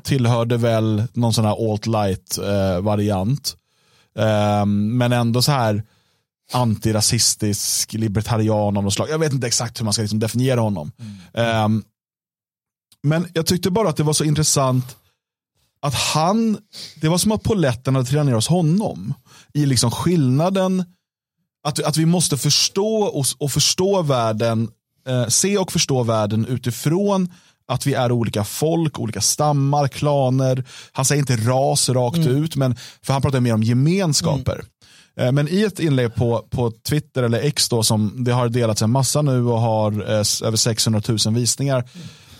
[0.03, 2.75] tillhörde väl någon sån här alt-light eh.
[4.19, 5.83] Eh, men ändå så här
[6.51, 9.09] antirasistisk, libertarian av något slag.
[9.09, 10.91] Jag vet inte exakt hur man ska liksom definiera honom.
[11.33, 11.65] Mm.
[11.65, 11.83] Um,
[13.03, 14.95] men jag tyckte bara att det var så intressant
[15.81, 16.57] att han,
[17.01, 19.13] det var som att poletten hade trillat ner hos honom.
[19.53, 20.85] I liksom skillnaden,
[21.63, 24.69] att, att vi måste förstå och, och förstå världen,
[25.07, 27.33] eh, se och förstå världen utifrån
[27.67, 30.63] att vi är olika folk, olika stammar, klaner.
[30.91, 32.43] Han säger inte ras rakt mm.
[32.43, 34.53] ut, men för han pratar mer om gemenskaper.
[34.53, 35.27] Mm.
[35.27, 38.81] Eh, men i ett inlägg på, på Twitter eller X då som det har delats
[38.81, 41.89] en massa nu och har eh, över 600 000 visningar.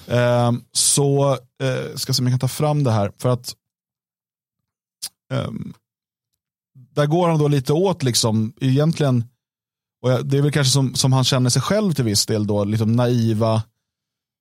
[0.09, 1.31] Eh, så
[1.63, 3.55] eh, ska se om jag kan ta fram det här för att
[5.33, 5.51] eh,
[6.95, 9.23] där går han då lite åt liksom egentligen
[10.01, 12.63] och det är väl kanske som, som han känner sig själv till viss del då,
[12.63, 13.63] liksom naiva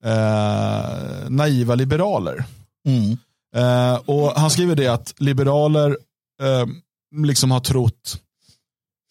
[0.04, 2.44] eh, naiva liberaler.
[2.86, 3.18] Mm.
[3.54, 5.98] Eh, och han skriver det att liberaler
[6.42, 6.66] eh,
[7.24, 8.22] liksom har trott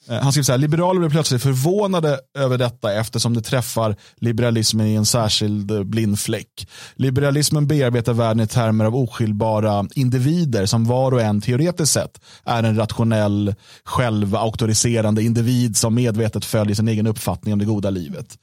[0.10, 4.88] Eh, han skriver så här, liberaler blir plötsligt förvånade över detta eftersom det träffar liberalismen
[4.88, 6.68] i en särskild eh, blind fläck.
[6.96, 12.64] Liberalismen bearbetar världen i termer av oskiljbara individer som var och en teoretiskt sett är
[12.64, 18.38] en rationell, självauktoriserande individ som medvetet följer sin egen uppfattning om det goda livet.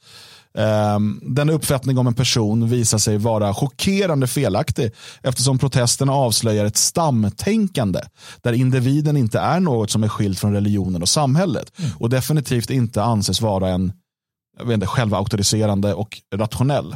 [0.57, 4.91] Ehm, Denna uppfattning om en person visar sig vara chockerande felaktig
[5.23, 7.99] eftersom protesterna avslöjar ett stamtänkande
[8.41, 11.91] där individen inte är något som är skilt från religionen och samhället mm.
[11.99, 13.93] och definitivt inte anses vara en
[14.57, 16.95] jag vet inte, självauktoriserande och rationell.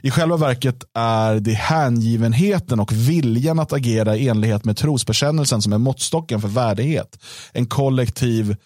[0.00, 5.72] I själva verket är det hängivenheten och viljan att agera i enlighet med trosbekännelsen som
[5.72, 7.18] är måttstocken för värdighet.
[7.52, 8.56] En kollektiv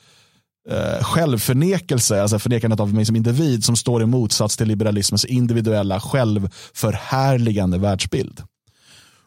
[0.71, 6.01] eh, självförnekelse, alltså förnekandet av mig som individ som står i motsats till liberalismens individuella
[6.01, 8.43] självförhärligande världsbild.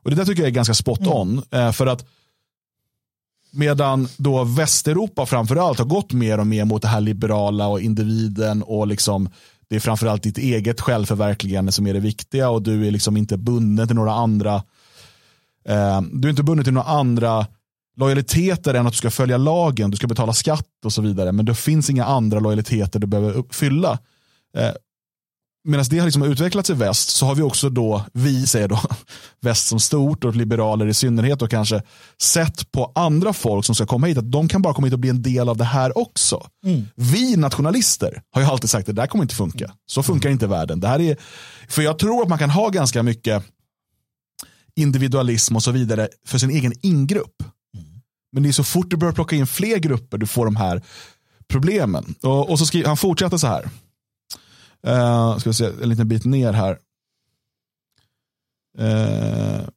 [0.03, 1.13] Och Det där tycker jag är ganska spot mm.
[1.13, 1.43] on.
[1.51, 1.67] Mm.
[1.67, 2.06] Eh, för att
[3.56, 8.63] Medan då Västeuropa framförallt har gått mer och mer mot det här liberala och individen
[8.63, 9.29] och liksom
[9.67, 13.38] det är framförallt ditt eget självförverkligande som är det viktiga och du är liksom inte
[13.38, 14.56] bunden till några andra
[15.65, 17.47] eh, du är inte bunden till några andra
[17.97, 21.32] lojaliteter än att du ska följa lagen, du ska betala skatt och så vidare.
[21.32, 23.99] Men det finns inga andra lojaliteter du behöver uppfylla.
[24.58, 24.71] Eh,
[25.65, 28.79] Medan det har liksom utvecklats i väst så har vi också då, vi säger då,
[29.41, 31.82] väst som stort och liberaler i synnerhet och kanske
[32.21, 34.99] sett på andra folk som ska komma hit att de kan bara komma hit och
[34.99, 36.47] bli en del av det här också.
[36.65, 36.88] Mm.
[36.95, 39.71] Vi nationalister har ju alltid sagt att det där kommer inte funka.
[39.86, 40.79] Så funkar inte världen.
[40.79, 41.17] Det här är,
[41.67, 43.43] för jag tror att man kan ha ganska mycket
[44.75, 47.43] individualism och så vidare för sin egen ingrupp.
[48.34, 50.82] Men det är så fort du börjar plocka in fler grupper du får de här
[51.48, 52.15] problemen.
[52.22, 53.69] Och, och så skriver, han fortsätter så här.
[54.88, 56.78] Uh, ska vi se en liten bit ner här.
[58.80, 59.67] Uh,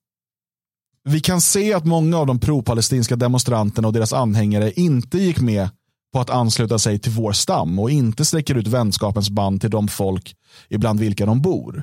[1.05, 5.69] vi kan se att många av de pro-palestinska demonstranterna och deras anhängare inte gick med
[6.13, 9.89] på att ansluta sig till vår stam och inte sträcker ut vänskapens band till de
[9.89, 10.37] folk
[10.69, 11.83] ibland vilka de bor.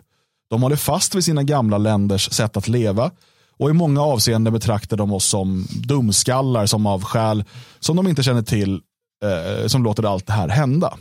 [0.49, 3.11] De håller fast vid sina gamla länders sätt att leva
[3.59, 7.43] och i många avseenden betraktar de oss som dumskallar som av skäl
[7.79, 8.81] som de inte känner till
[9.23, 10.97] eh, som låter allt det här hända.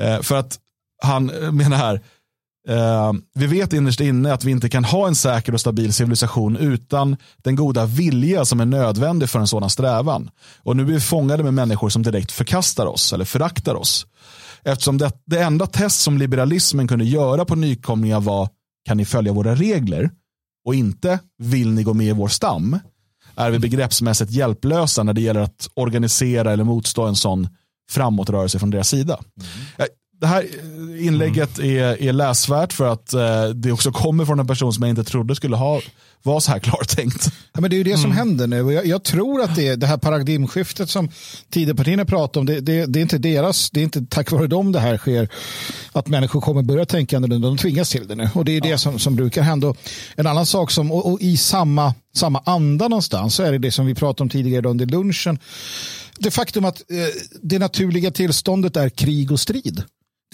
[0.00, 0.58] Eh, för att
[1.02, 2.00] han eh, menar här,
[2.68, 6.56] Eh, vi vet innerst inne att vi inte kan ha en säker och stabil civilisation
[6.56, 10.30] utan den goda vilja som är nödvändig för en sådan strävan.
[10.62, 14.06] Och nu är vi fångade med människor som direkt förkastar oss eller föraktar oss.
[14.62, 18.48] Eftersom det, det enda test som liberalismen kunde göra på nykomlingar var
[18.86, 20.10] kan ni följa våra regler
[20.64, 22.78] och inte vill ni gå med i vår stam
[23.36, 27.48] är vi begreppsmässigt hjälplösa när det gäller att organisera eller motstå en sån
[27.90, 29.20] framåtrörelse från deras sida.
[29.40, 29.88] Mm.
[30.24, 30.46] Det här
[30.98, 31.76] inlägget mm.
[31.76, 35.04] är, är läsvärt för att eh, det också kommer från en person som jag inte
[35.04, 35.80] trodde skulle ha
[36.22, 37.28] var så här klartänkt.
[37.52, 38.16] Ja, men det är ju det som mm.
[38.16, 38.72] händer nu.
[38.72, 41.08] Jag, jag, tror att det, det här paradigmskiftet som
[41.50, 44.72] Tidöpartierna pratar om, det, det, det, är inte deras, det är inte tack vare dem
[44.72, 45.28] det här sker,
[45.92, 48.28] att människor kommer börja tänka annorlunda, de tvingas till det nu.
[48.34, 48.72] Och det är ja.
[48.72, 49.74] det som, som brukar hända.
[50.16, 53.72] En annan sak som, och, och, i samma, samma anda någonstans, så är det det
[53.72, 55.38] som vi pratade om tidigare under lunchen.
[56.18, 56.96] Det faktum att eh,
[57.42, 59.84] det naturliga tillståndet är krig och strid.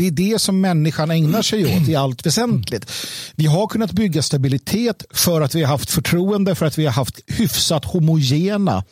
[0.01, 2.91] Det är det som människan ägnar sig åt i allt väsentligt.
[3.37, 6.93] Vi har kunnat bygga stabilitet för att vi har haft förtroende, för att vi har
[6.93, 8.85] haft hyfsat homogena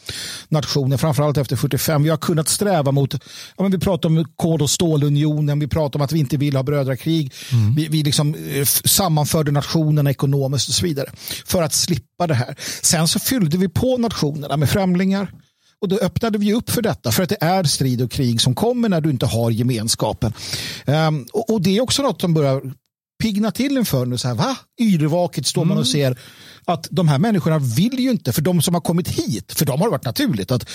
[0.48, 2.02] nationer, framförallt efter 45.
[2.02, 3.14] Vi har kunnat sträva mot,
[3.56, 6.56] ja, men vi pratar om kod och stålunionen, vi pratar om att vi inte vill
[6.56, 7.32] ha brödrakrig.
[7.52, 7.74] Mm.
[7.74, 11.10] Vi, vi liksom eh, sammanförde nationerna ekonomiskt och så vidare
[11.46, 12.54] för att slippa det här.
[12.82, 15.32] Sen så fyllde vi på nationerna med främlingar,
[15.82, 18.54] och då öppnade vi upp för detta, för att det är strid och krig som
[18.54, 20.32] kommer när du inte har gemenskapen.
[20.86, 22.72] Um, och, och, det är också något som börjar
[23.22, 24.18] pigna till inför nu.
[24.18, 24.56] Så här, va?
[24.80, 26.14] Yrvaket står man och mm.
[26.14, 26.18] ser
[26.64, 29.80] att de här människorna vill ju inte, för de som har kommit hit, för dem
[29.80, 30.68] har det varit naturligt att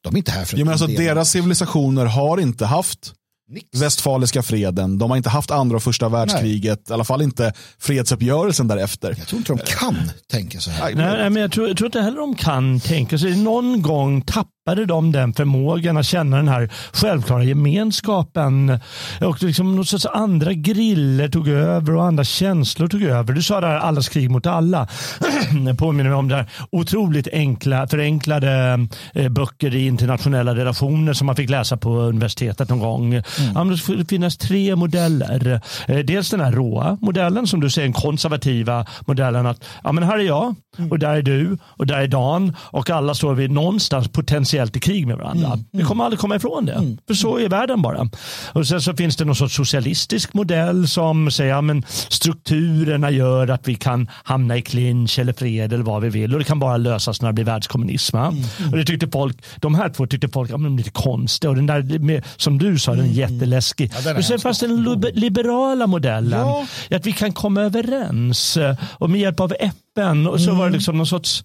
[0.00, 3.12] de är inte här för att ja, men alltså, Deras civilisationer har inte haft
[3.48, 3.80] Nix.
[3.82, 4.98] Västfaliska freden.
[4.98, 6.80] De har inte haft andra och första världskriget.
[6.86, 6.90] Nej.
[6.90, 9.14] I alla fall inte fredsuppgörelsen därefter.
[9.18, 10.94] Jag tror inte de kan tänka så här.
[10.94, 13.36] Nej, men jag tror, jag tror inte heller de kan tänka sig.
[13.36, 18.80] Någon gång tappade de den förmågan att känna den här självklara gemenskapen.
[19.20, 23.32] Och liksom något sorts andra griller tog över och andra känslor tog över.
[23.32, 24.88] Du sa där allas krig mot alla.
[25.78, 31.36] påminner mig om det här otroligt enkla, förenklade eh, böcker i internationella relationer som man
[31.36, 33.22] fick läsa på universitetet någon gång.
[33.38, 33.52] Mm.
[33.54, 35.60] Ja, det skulle finnas tre modeller.
[35.88, 40.04] Eh, dels den här råa modellen som du säger, den konservativa modellen att ja, men
[40.04, 40.90] här är jag mm.
[40.90, 44.80] och där är du och där är Dan och alla står vi någonstans potentiellt i
[44.80, 45.46] krig med varandra.
[45.46, 45.64] Mm.
[45.72, 46.72] Vi kommer aldrig komma ifrån det.
[46.72, 46.98] Mm.
[47.06, 48.08] För så är världen bara.
[48.52, 53.68] Och sen så finns det någon sorts socialistisk modell som säger att strukturerna gör att
[53.68, 56.32] vi kan hamna i clinch eller fred eller vad vi vill.
[56.32, 58.16] Och det kan bara lösas när det blir världskommunism.
[58.16, 58.44] Mm.
[58.70, 61.48] Och det tyckte folk, de här två tyckte folk ja, men lite konstigt.
[61.48, 63.14] Och den där, med, som du sa, den.
[63.30, 63.92] Jätteläskig.
[64.04, 66.40] Ja, och sen fanns den liberala modellen.
[66.40, 66.66] Ja.
[66.90, 68.58] Att vi kan komma överens
[68.98, 70.26] och med hjälp av FN.
[70.26, 70.72] Och så var det mm.
[70.72, 71.44] liksom någon sorts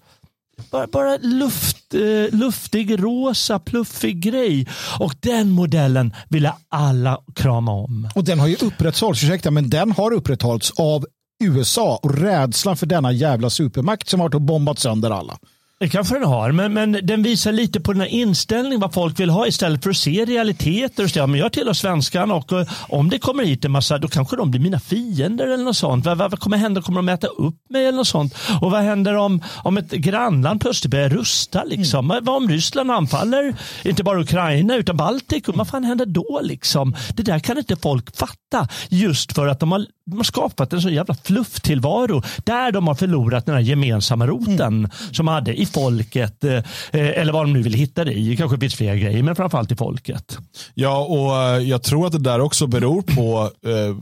[0.70, 4.68] bara, bara luft, eh, luftig, rosa, pluffig grej.
[4.98, 8.08] Och den modellen ville alla krama om.
[8.14, 11.06] Och den har ju upprätthållits, ursäkta, men den har upprätthållits av
[11.44, 15.38] USA och rädslan för denna jävla supermakt som har bombat sönder alla.
[15.82, 19.20] Det kanske den har, men, men den visar lite på den här inställningen vad folk
[19.20, 21.04] vill ha istället för att se realiteter.
[21.04, 24.08] Och säga, men jag tillhör svenskarna och, och om det kommer hit en massa, då
[24.08, 26.06] kanske de blir mina fiender eller något sånt.
[26.06, 26.82] Vad, vad kommer hända?
[26.82, 28.34] Kommer de äta upp mig eller något sånt?
[28.60, 31.64] Och vad händer om, om ett grannland plötsligt börjar rusta?
[31.64, 32.10] Liksom?
[32.10, 32.24] Mm.
[32.24, 35.54] Vad om Ryssland anfaller, inte bara Ukraina utan Baltikum?
[35.56, 36.40] Vad fan händer då?
[36.42, 36.96] Liksom?
[37.16, 40.82] Det där kan inte folk fatta just för att de har de har skapat en
[40.82, 44.90] så jävla flufftillvaro där de har förlorat den här gemensamma roten mm.
[45.12, 46.62] som de hade i folket eh,
[46.92, 48.28] eller vad de nu vill hitta det i.
[48.28, 50.38] Det kanske finns fler grejer men framförallt i folket.
[50.74, 53.96] Ja och eh, jag tror att det där också beror på eh,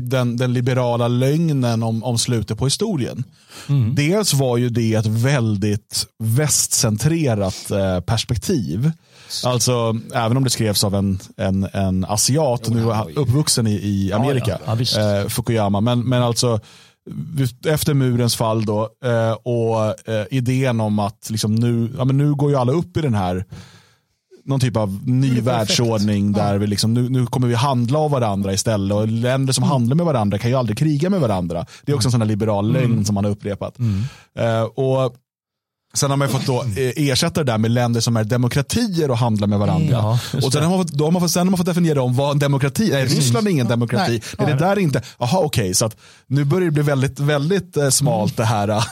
[0.00, 3.24] den, den, liberala lögnen om, om slutet på historien.
[3.68, 3.94] Mm.
[3.94, 8.92] Dels var ju det ett väldigt västcentrerat eh, perspektiv.
[9.44, 14.12] Alltså, även om det skrevs av en, en, en asiat, jo, nu uppvuxen i, i
[14.12, 14.84] Amerika, ja, ja.
[14.96, 15.80] Ja, eh, Fukuyama.
[15.80, 16.60] Men, men alltså,
[17.66, 22.34] efter murens fall då, eh, och eh, idén om att liksom nu, ja, men nu
[22.34, 23.44] går ju alla upp i den här
[24.44, 28.52] någon typ av ny världsordning där vi liksom, nu, nu kommer vi handla av varandra
[28.52, 29.72] istället och länder som mm.
[29.72, 31.66] handlar med varandra kan ju aldrig kriga med varandra.
[31.82, 33.04] Det är också en sån här liberal lögn mm.
[33.04, 33.78] som man har upprepat.
[33.78, 34.02] Mm.
[34.40, 35.16] Uh, och
[35.94, 39.18] Sen har man fått då eh, ersätta det där med länder som är demokratier och
[39.18, 39.92] handlar med varandra.
[39.92, 42.02] Ja, och sen har, man fått, då har man fått, sen har man fått definiera
[42.02, 43.06] om vad en demokrati är.
[43.06, 44.22] Ryssland är ingen demokrati.
[44.38, 47.20] Nej, är det där inte, jaha okej, okay, så att nu börjar det bli väldigt,
[47.20, 48.66] väldigt eh, smalt det här,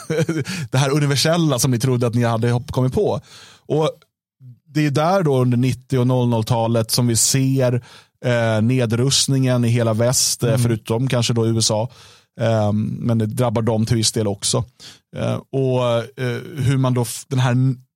[0.71, 3.21] det här universella som ni trodde att ni hade kommit på.
[3.67, 3.91] Och
[4.75, 7.83] det är där då under 90 och 00-talet som vi ser
[8.25, 10.61] eh, nedrustningen i hela väst, eh, mm.
[10.61, 11.89] förutom kanske då USA.
[12.41, 14.65] Ehm, men det drabbar dem till viss del också.
[15.17, 15.85] Ehm, och
[16.25, 17.55] eh, hur man då, den här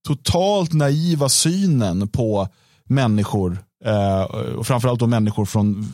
[0.08, 2.48] totalt naiva synen på
[2.84, 4.22] människor, eh,
[4.56, 5.88] och framförallt då människor från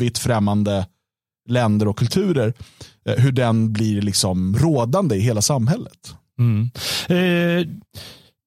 [0.00, 0.86] vitt främmande
[1.48, 2.54] länder och kulturer,
[3.08, 6.14] eh, hur den blir liksom rådande i hela samhället.
[6.38, 6.70] Mm.
[7.08, 7.68] Eh,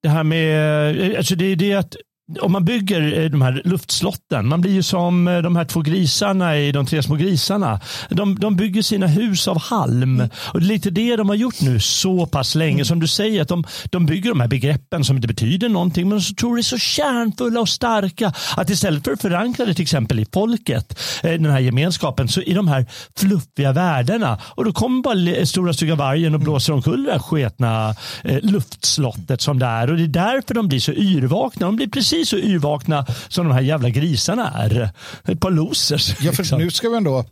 [0.02, 1.96] det här med, alltså det är det att
[2.40, 5.80] om man bygger eh, de här luftslotten, man blir ju som eh, de här två
[5.80, 7.80] grisarna i De tre små grisarna.
[8.10, 10.02] De, de bygger sina hus av halm.
[10.02, 10.30] Mm.
[10.52, 12.72] Och det är lite det de har gjort nu så pass länge.
[12.72, 12.84] Mm.
[12.84, 16.20] Som du säger, att de, de bygger de här begreppen som inte betyder någonting, men
[16.20, 19.82] så tror det är så kärnfulla och starka att istället för att förankra det till
[19.82, 22.86] exempel i folket, eh, den här gemenskapen, så i de här
[23.16, 24.38] fluffiga värdena.
[24.44, 27.94] Och då kommer bara stora stygga vargen och blåser omkull det här sketna
[28.42, 29.90] luftslottet som det är.
[29.90, 31.66] Och det är därför de blir så yrvakna.
[31.66, 34.90] De blir precis precis så yrvakna som de här jävla grisarna är.
[35.24, 36.08] Ett par losers.
[36.20, 36.58] Ja, för liksom.
[36.58, 37.24] nu ska vi ändå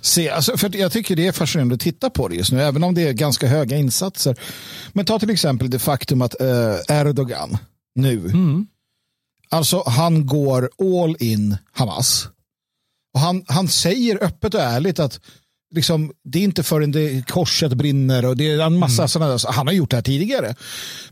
[0.00, 2.84] se, alltså, för jag tycker det är fascinerande att titta på det just nu, även
[2.84, 4.36] om det är ganska höga insatser.
[4.92, 7.58] Men ta till exempel det faktum att eh, Erdogan
[7.94, 8.66] nu, mm.
[9.50, 12.28] alltså han går all in Hamas.
[13.14, 15.20] Och han, han säger öppet och ärligt att
[15.74, 19.08] liksom, det är inte förrän det korset brinner och det är en massa mm.
[19.08, 19.52] sådana där.
[19.52, 20.54] Han har gjort det här tidigare.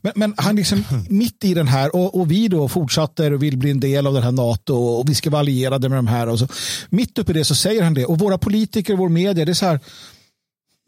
[0.01, 3.59] Men, men han liksom mitt i den här och, och, vi då fortsätter och vill
[3.59, 6.29] bli en del av den här NATO och vi ska vara allierade med de här.
[6.29, 6.49] Och så.
[6.89, 9.53] Mitt uppe i det så säger han det och våra politiker och vår media det
[9.53, 9.81] är så här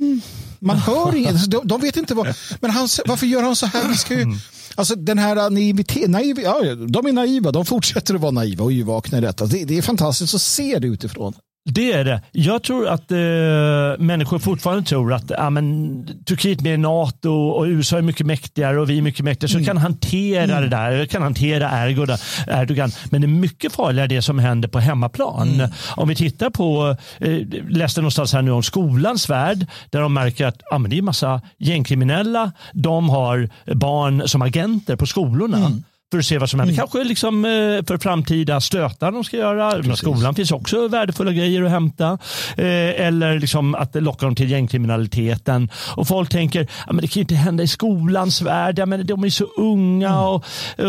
[0.00, 0.20] mm,
[0.59, 3.88] man hör inget, de, de, vet inte vad, men han, varför gör han så här?
[3.88, 4.26] Vi ska ju,
[4.74, 8.70] Alltså den här naivitet, naiv, ja, de är naiva, de fortsätter att vara naiva och
[8.70, 9.46] yrvakna i detta.
[9.46, 11.35] Det, det är fantastiskt att se det utifrån.
[11.70, 12.22] Det är det.
[12.33, 13.18] Jag tror att eh,
[13.98, 18.90] människor fortfarande tror att ja, men, Turkiet med NATO och USA är mycket mäktigare och
[18.90, 19.50] vi är mycket mäktigare.
[19.50, 19.66] Så mm.
[19.66, 20.62] kan hantera mm.
[20.62, 21.88] det där, kan hantera
[22.46, 22.90] Erdogan.
[23.11, 25.48] Men det är mycket farligare det som händer på hemmaplan.
[25.48, 25.70] Mm.
[25.96, 30.46] Om vi tittar på, eh, läste någonstans här nu om skolans värld, där de märker
[30.46, 32.52] att ja, men det är massa gängkriminella.
[32.72, 35.72] De har barn som agenter på skolorna.
[36.11, 36.75] För att se vad som händer.
[36.75, 36.81] Mm.
[36.81, 37.51] Kanske liksom eh,
[37.87, 39.71] för framtida stötar de ska göra.
[39.71, 39.99] Precis.
[39.99, 42.18] Skolan finns också värdefulla grejer att hämta.
[42.57, 45.71] Eh, eller liksom att locka dem till gängkriminaliteten.
[45.97, 48.79] Och folk tänker att det kan ju inte hända i skolans värld.
[48.79, 50.21] Ja, men de är så unga mm.
[50.21, 50.44] och,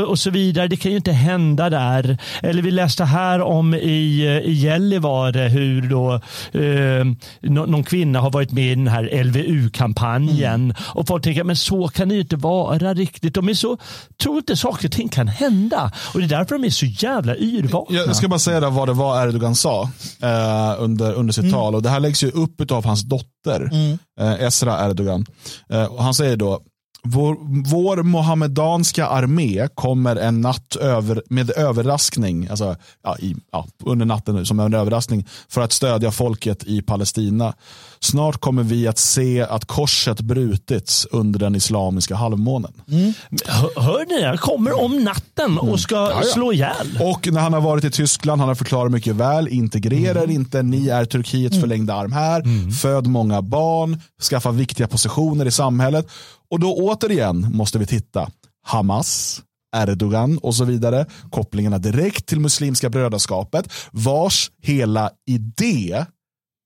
[0.10, 0.67] och så vidare.
[0.67, 2.17] Det kan ju inte hända där.
[2.41, 6.13] Eller vi läste här om i, i Gällivare hur då,
[6.60, 7.05] eh,
[7.41, 10.63] någon kvinna har varit med i den här LVU-kampanjen.
[10.63, 10.75] Mm.
[10.79, 13.34] Och folk tänker men så kan det ju inte vara riktigt.
[13.34, 13.77] De är så,
[14.21, 15.91] tror inte saker och ting kan hända.
[16.13, 17.97] Och det är därför de är så jävla yrvakna.
[17.97, 19.89] Jag ska bara säga vad det var Erdogan sa
[20.21, 21.53] eh, under, under sitt mm.
[21.53, 21.75] tal.
[21.75, 23.97] Och det här läggs ju upp av hans dotter, mm.
[24.19, 25.25] eh, Esra Erdogan.
[25.69, 26.59] Eh, och han säger då,
[27.03, 27.37] vår,
[27.69, 34.45] vår mohammedanska armé kommer en natt över, med överraskning, alltså, ja, i, ja, under natten
[34.45, 37.53] som en överraskning, för att stödja folket i Palestina.
[38.01, 42.73] Snart kommer vi att se att korset brutits under den islamiska halvmånen.
[42.91, 43.13] Mm.
[43.45, 44.25] Hör, hör ni?
[44.25, 46.09] Han kommer om natten och ska mm.
[46.09, 46.33] ja, ja.
[46.33, 46.99] slå ihjäl.
[47.01, 50.35] Och när han har varit i Tyskland, han har förklarat mycket väl, integrerar mm.
[50.35, 51.62] inte, ni är Turkiets mm.
[51.62, 52.71] förlängda arm här, mm.
[52.71, 56.07] föd många barn, skaffa viktiga positioner i samhället.
[56.51, 58.29] Och då återigen måste vi titta.
[58.65, 59.41] Hamas,
[59.75, 61.05] Erdogan och så vidare.
[61.29, 66.05] Kopplingarna direkt till Muslimska brödraskapet vars hela idé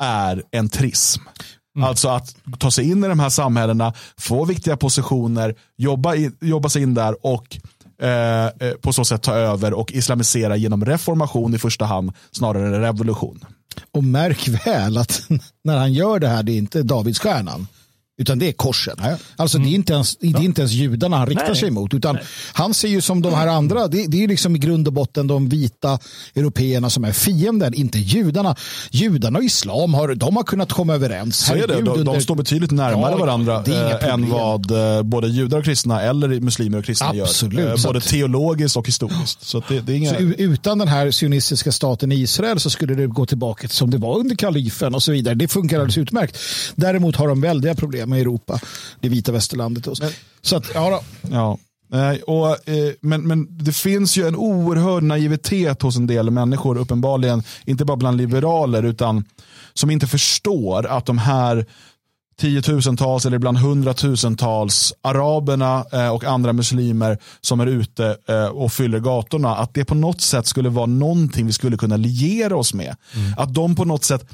[0.03, 1.21] är en trism.
[1.75, 1.89] Mm.
[1.89, 6.69] Alltså att ta sig in i de här samhällena, få viktiga positioner, jobba, i, jobba
[6.69, 7.57] sig in där och
[8.01, 12.75] eh, eh på så sätt ta över och islamisera genom reformation i första hand snarare
[12.75, 13.45] än revolution.
[13.91, 15.21] Och märk väl att
[15.63, 17.67] när han gör det här, det är inte Davidsstjärnan.
[18.17, 18.99] Utan det är korset.
[19.01, 19.15] Nej.
[19.35, 19.69] Alltså mm.
[19.69, 21.55] det, är inte ens, det är inte ens judarna han riktar Nej.
[21.55, 21.93] sig mot.
[21.93, 22.17] Utan
[22.53, 23.87] han ser ju som de här andra.
[23.87, 25.99] Det, det är liksom i grund och botten de vita
[26.35, 28.55] européerna som är fienden, inte judarna.
[28.91, 31.37] Judarna och islam har, de har kunnat komma överens.
[31.37, 31.81] Så är det.
[31.81, 32.03] De, under...
[32.03, 36.39] de står betydligt närmare ja, varandra äh, än vad äh, både judar och kristna eller
[36.39, 37.59] muslimer och kristna Absolut.
[37.59, 37.73] gör.
[37.73, 38.07] Äh, både att...
[38.07, 39.43] teologiskt och historiskt.
[39.47, 40.09] Så, det, det är inga...
[40.09, 44.17] så utan den här sionistiska staten Israel så skulle det gå tillbaka som det var
[44.17, 45.35] under kalifen och så vidare.
[45.35, 46.37] Det funkar alldeles utmärkt.
[46.75, 48.59] Däremot har de väldiga problem med Europa,
[48.99, 49.87] det vita västerlandet.
[49.87, 50.03] Och så.
[50.41, 51.29] så att, ja, då.
[51.31, 51.57] ja.
[52.27, 57.43] Och, eh, men, men det finns ju en oerhörd naivitet hos en del människor, uppenbarligen,
[57.65, 59.25] inte bara bland liberaler, utan
[59.73, 61.65] som inte förstår att de här
[62.39, 68.99] tiotusentals eller ibland hundratusentals araberna eh, och andra muslimer som är ute eh, och fyller
[68.99, 72.95] gatorna, att det på något sätt skulle vara någonting vi skulle kunna liera oss med.
[73.15, 73.33] Mm.
[73.37, 74.25] Att de på något sätt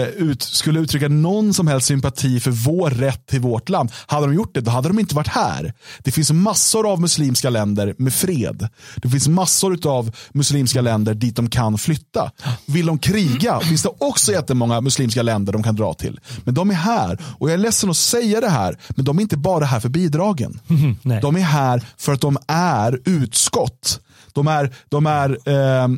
[0.00, 3.92] ut, skulle uttrycka någon som helst sympati för vår rätt till vårt land.
[4.06, 5.74] Hade de gjort det, då hade de inte varit här.
[5.98, 8.68] Det finns massor av muslimska länder med fred.
[8.96, 12.30] Det finns massor av muslimska länder dit de kan flytta.
[12.66, 16.20] Vill de kriga finns det också jättemånga muslimska länder de kan dra till.
[16.44, 19.22] Men de är här och jag är ledsen att säga det här, men de är
[19.22, 20.60] inte bara här för bidragen.
[20.68, 24.00] Mm, de är här för att de är utskott.
[24.32, 25.88] De är, de är eh,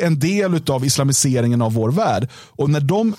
[0.00, 2.28] en del av islamiseringen av vår värld.
[2.32, 3.14] Och när de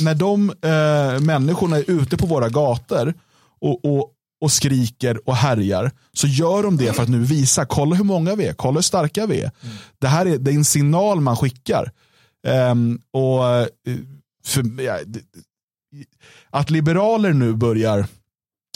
[0.00, 3.14] när de eh, människorna är ute på våra gator
[3.60, 4.10] och, och,
[4.40, 8.34] och skriker och härjar så gör de det för att nu visa, kolla hur många
[8.34, 9.50] vi är, kolla hur starka vi är.
[9.62, 9.76] Mm.
[9.98, 11.92] Det här är, det är en signal man skickar.
[12.46, 13.66] Um, och eh,
[14.44, 14.98] för, ja,
[16.50, 18.06] Att liberaler nu börjar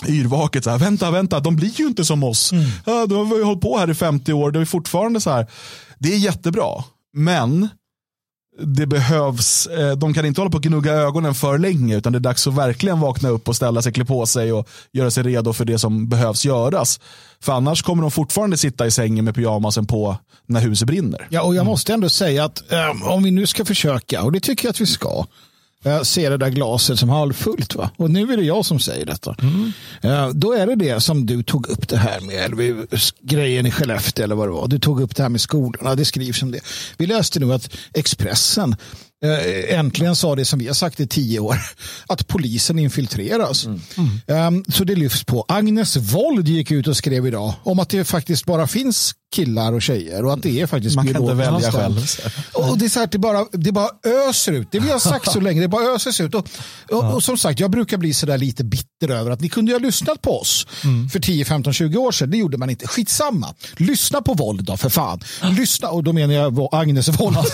[0.08, 2.52] yrvaket, så här, vänta, vänta, de blir ju inte som oss.
[2.52, 2.64] Mm.
[2.86, 5.46] Ja, de har ju hållit på här i 50 år, det är fortfarande så här.
[5.98, 6.84] Det är jättebra,
[7.18, 7.68] men
[8.60, 12.18] det behövs, eh, de kan inte hålla på och gnugga ögonen för länge utan det
[12.18, 15.22] är dags att verkligen vakna upp och ställa sig, klä på sig och göra sig
[15.22, 17.00] redo för det som behövs göras.
[17.40, 20.16] För annars kommer de fortfarande sitta i sängen med pyjamasen på
[20.46, 21.26] när huset brinner.
[21.30, 22.62] Ja, och jag måste ändå säga att
[22.92, 25.26] um, om vi nu ska försöka, och det tycker jag att vi ska,
[25.84, 27.74] jag ser det där glaset som halvfullt.
[27.74, 27.90] Va?
[27.96, 29.36] Och nu är det jag som säger detta.
[29.42, 29.72] Mm.
[30.40, 32.88] Då är det det som du tog upp det här med
[33.20, 34.68] grejen i Skellefteå eller vad det var.
[34.68, 35.94] Du tog upp det här med skolorna.
[35.94, 36.60] Det skrivs om det.
[36.96, 39.07] Vi läste nu att Expressen Eh,
[39.68, 41.56] äntligen sa det som vi har sagt i tio år,
[42.06, 43.66] att polisen infiltreras.
[43.66, 43.80] Mm.
[44.26, 44.64] Mm.
[44.68, 45.44] Så det lyfts på.
[45.48, 49.82] Agnes Wold gick ut och skrev idag om att det faktiskt bara finns killar och
[49.82, 52.06] tjejer och att det är faktiskt Man kan inte välja själv.
[52.52, 53.88] Och det, är så här, det, bara, det bara
[54.28, 54.68] öser ut.
[54.70, 56.34] Det vi har sagt så länge, det bara öses ut.
[56.34, 56.48] Och,
[56.90, 59.72] och, och som sagt, jag brukar bli så där lite bitter över att ni kunde
[59.72, 61.08] ha lyssnat på oss mm.
[61.08, 62.30] för 10, 15, 20 år sedan.
[62.30, 62.86] Det gjorde man inte.
[62.86, 63.54] Skitsamma.
[63.76, 65.20] Lyssna på våld då, för fan.
[65.58, 67.38] Lyssna, och då menar jag Agnes Wold.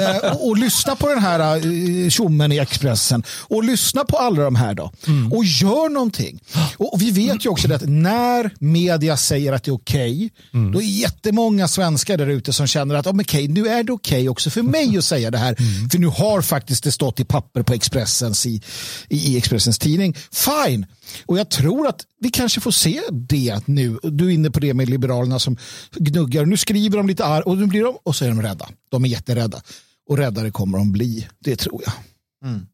[0.00, 4.42] Eh, och, och lyssna på den här uh, tjommen i Expressen och lyssna på alla
[4.42, 4.92] de här då.
[5.06, 5.32] Mm.
[5.32, 6.40] Och gör någonting.
[6.76, 10.30] Och vi vet ju också det att när media säger att det är okej, okay,
[10.60, 10.72] mm.
[10.72, 14.18] då är jättemånga svenskar där ute som känner att oh, okay, nu är det okej
[14.18, 15.56] okay också för mig att säga det här.
[15.58, 15.90] Mm.
[15.90, 18.62] För nu har faktiskt det stått i papper på Expressens i,
[19.08, 20.16] i Expressens tidning.
[20.32, 20.86] Fine.
[21.26, 23.98] Och jag tror att vi kanske får se det nu.
[24.02, 25.56] Du är inne på det med Liberalerna som
[25.96, 26.46] gnuggar.
[26.46, 28.68] Nu skriver de lite arg och nu blir de och så är de rädda.
[28.90, 29.62] De är jätterädda.
[30.10, 31.92] Och räddare kommer de bli, det tror jag.
[32.50, 32.66] Mm.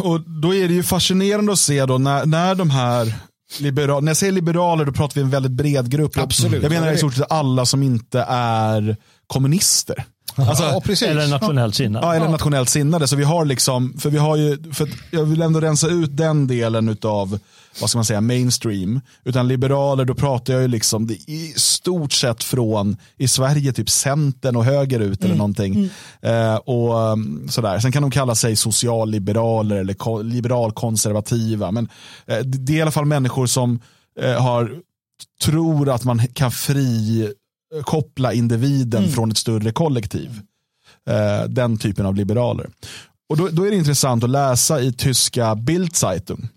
[0.00, 3.14] Och Då är det ju fascinerande att se då när, när de här
[3.58, 6.18] liberaler, när jag säger liberaler då pratar vi en väldigt bred grupp.
[6.18, 6.62] Absolut.
[6.62, 10.04] Jag menar i stort sett alla som inte är kommunister.
[10.34, 12.06] Alltså, ja, eller nationellt sinnade.
[12.06, 13.08] Ja, eller nationellt sinnade.
[13.08, 16.46] Så vi har liksom, för vi har ju, för jag vill ändå rensa ut den
[16.46, 17.38] delen av
[17.80, 19.00] vad ska man säga, mainstream.
[19.24, 23.90] Utan liberaler, då pratar jag ju liksom det i stort sett från i Sverige typ
[23.90, 25.30] centern och högerut mm.
[25.30, 25.90] eller någonting.
[26.22, 26.52] Mm.
[26.52, 27.78] Eh, och um, sådär.
[27.78, 31.70] Sen kan de kalla sig socialliberaler eller liberalkonservativa.
[31.70, 31.88] Men
[32.26, 33.80] eh, det är i alla fall människor som
[34.20, 34.72] eh, har
[35.44, 37.32] tror att man kan fri
[37.82, 39.14] koppla individen mm.
[39.14, 40.40] från ett större kollektiv.
[41.08, 42.70] Eh, den typen av liberaler.
[43.28, 46.48] Och då, då, är det intressant att läsa i tyska Bildzeitung.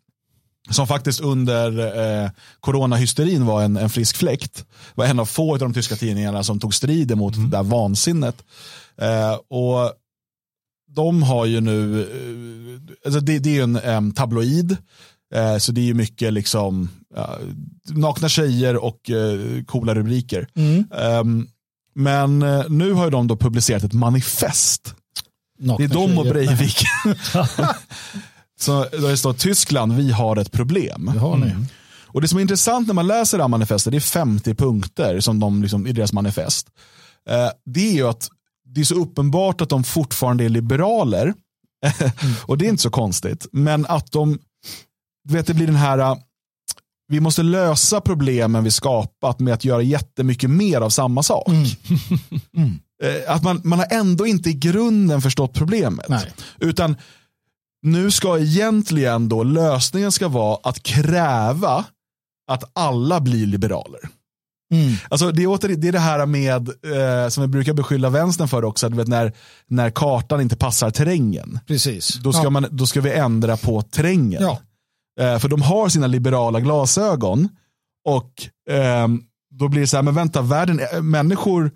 [0.69, 1.77] Som faktiskt under
[2.23, 4.65] eh, coronahysterin var en, en frisk fläkt.
[4.95, 7.49] Var en av få av de tyska tidningarna som tog strid mot mm.
[7.49, 8.43] det där vansinnet.
[8.97, 9.93] Eh, och
[10.95, 14.77] de har ju nu, eh, alltså det, det är ju en eh, tabloid
[15.35, 16.89] Eh, så det är mycket liksom
[17.89, 20.47] nakna tjejer och eh, coola rubriker.
[20.55, 21.47] Mm.
[21.95, 24.95] Men eh, nu har de då publicerat ett manifest.
[25.59, 26.83] Nakna det är de och Breivik.
[28.61, 31.11] så det står Tyskland, vi har ett problem.
[31.13, 31.49] Det har ni.
[31.49, 31.65] Mm.
[32.05, 35.19] Och det som är intressant när man läser det här manifestet, det är 50 punkter
[35.19, 36.67] som de liksom, i deras manifest.
[37.29, 38.29] Eh, det är ju att
[38.65, 41.23] det är så uppenbart att de fortfarande är liberaler.
[41.23, 42.33] mm.
[42.45, 43.47] och det är inte så konstigt.
[43.51, 44.39] Men att de
[45.23, 46.15] du vet, det blir den här, äh,
[47.07, 51.49] vi måste lösa problemen vi skapat med att göra jättemycket mer av samma sak.
[51.49, 51.65] Mm.
[52.57, 52.79] mm.
[53.03, 56.09] Äh, att man, man har ändå inte i grunden förstått problemet.
[56.09, 56.31] Nej.
[56.59, 56.95] Utan
[57.81, 61.85] nu ska egentligen då lösningen ska vara att kräva
[62.47, 63.99] att alla blir liberaler.
[64.73, 64.95] Mm.
[65.09, 68.47] Alltså det, är åter, det är det här med, eh, som vi brukar beskylla vänstern
[68.47, 69.33] för också, du vet när,
[69.67, 71.59] när kartan inte passar terrängen.
[71.67, 72.15] Precis.
[72.15, 72.49] Då ska, ja.
[72.49, 74.41] man, då ska vi ändra på terrängen.
[74.41, 74.59] Ja.
[75.19, 77.49] Eh, för de har sina liberala glasögon.
[78.05, 78.31] Och
[78.75, 79.07] eh,
[79.51, 81.71] då blir det så här, men vänta, världen, eh, människor,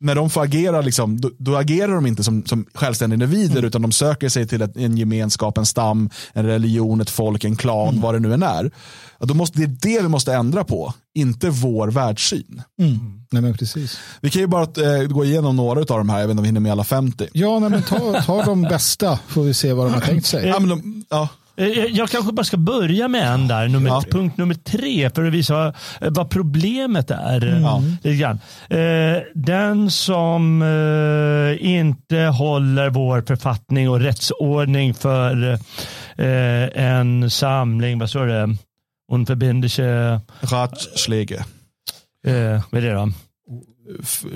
[0.00, 3.64] när de får agera, liksom, då, då agerar de inte som, som självständiga individer, mm.
[3.64, 7.56] utan de söker sig till ett, en gemenskap, en stam, en religion, ett folk, en
[7.56, 8.00] klan, mm.
[8.00, 8.70] vad det nu än är.
[9.18, 12.62] Då måste, det är det vi måste ändra på, inte vår världssyn.
[12.80, 12.98] Mm.
[13.30, 13.98] Nej, men precis.
[14.20, 16.42] Vi kan ju bara äh, gå igenom några av de här, jag vet inte om
[16.42, 17.28] vi hinner med alla 50.
[17.32, 20.48] Ja, nej, men ta, ta de bästa, får vi se vad de har tänkt sig.
[20.48, 21.28] Ja, men de, ja.
[21.58, 24.02] Eh, jag kanske bara ska börja med en där, nummer, ja.
[24.10, 27.46] punkt nummer tre, för att visa vad, vad problemet är.
[27.46, 27.64] Mm.
[28.68, 35.58] Eh, den som eh, inte håller vår författning och rättsordning för
[36.74, 38.56] en samling, vad står det?
[39.68, 40.20] Sig...
[40.40, 41.44] Ratschläge.
[42.70, 43.12] vad är det då?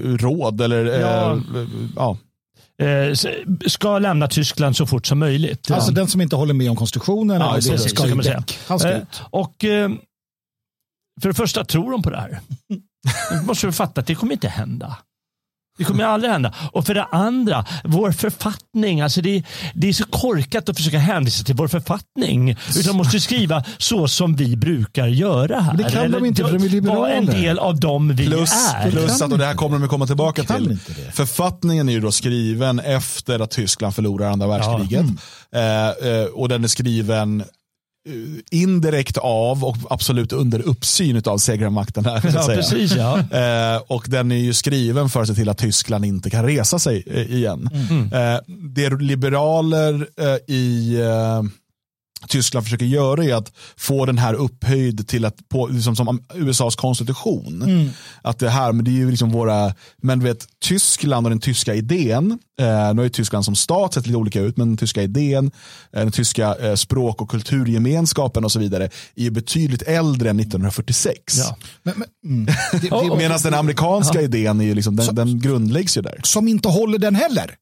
[0.05, 0.85] Råd eller...
[0.85, 1.39] Ja.
[1.97, 2.17] ja.
[2.83, 3.15] Eh,
[3.67, 5.71] ska lämna Tyskland så fort som möjligt.
[5.71, 7.41] Alltså den som inte håller med om konstruktionen.
[7.41, 8.45] Ja, det precis, ska ju man säga.
[8.67, 9.23] Han ska Eh, ut.
[9.31, 9.91] Och eh,
[11.23, 12.41] för det första, tror de på det här?
[13.47, 14.97] Måste du fatta att det kommer inte hända.
[15.79, 16.55] Det kommer aldrig hända.
[16.73, 19.01] Och för det andra, vår författning.
[19.01, 19.43] Alltså det,
[19.75, 22.51] det är så korkat att försöka hänvisa till vår författning.
[22.51, 25.75] Utan de måste skriva så som vi brukar göra här.
[25.75, 27.43] Men det kan de inte, för de är Vara en liberaler.
[27.43, 28.91] del av dem vi Plus, är.
[28.91, 30.79] plus att, och det här kommer de komma tillbaka till.
[31.13, 35.07] Författningen är ju då skriven efter att Tyskland förlorar andra världskriget.
[35.55, 37.45] Eh, eh, och den är skriven
[38.51, 42.05] indirekt av och absolut under uppsyn av segrarmakten.
[42.05, 43.19] Här, Ja, precis ja.
[43.33, 46.79] Eh, och den är ju skriven för att se till att Tyskland inte kan resa
[46.79, 47.71] sig eh, igen.
[48.13, 48.41] Eh,
[48.75, 51.43] det liberaler eh, i eh,
[52.29, 56.77] Tyskland försöker göra är att få den här upphöjd till att, på, liksom som USAs
[56.77, 57.91] konstitution.
[58.23, 61.41] Att det här, men det är ju liksom våra, men du vet Tyskland och den
[61.41, 65.03] tyska idén, eh, nu är Tyskland som stat sett lite olika ut, men den tyska
[65.03, 65.51] idén,
[65.93, 68.85] eh, den tyska eh, språk och kulturgemenskapen och så vidare
[69.17, 71.39] är ju betydligt äldre än 1946.
[71.39, 71.57] Ja.
[71.83, 72.47] Men, men, mm.
[72.73, 76.21] det, det, Och- Medan den amerikanska idén är ju liksom, den, den grundläggs ju där.
[76.23, 77.55] som inte håller den heller.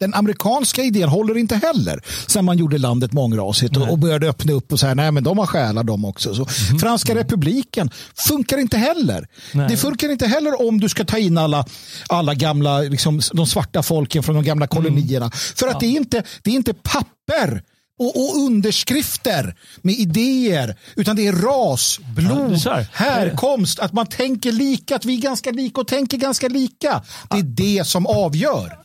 [0.00, 2.00] Den amerikanska idén håller inte heller.
[2.26, 5.38] Sen man gjorde landet mångrasigt och, och började öppna upp och säga nej men de
[5.38, 6.34] har själar de också.
[6.34, 6.46] Så
[6.80, 7.90] Franska republiken
[8.28, 9.28] funkar inte heller.
[9.52, 9.68] Nej.
[9.68, 11.64] Det funkar inte heller om du ska ta in alla,
[12.08, 15.30] alla gamla, liksom, de svarta folken från de gamla kolonierna.
[15.30, 17.62] För att det, är inte, det är inte papper
[17.98, 20.76] och, och underskrifter med idéer.
[20.96, 22.86] Utan det är ras, Ja, blod, är så här.
[22.92, 23.78] härkomst.
[23.78, 27.02] Att man tänker lika, att vi är ganska lika och tänker ganska lika.
[27.30, 28.78] Det är det som avgör.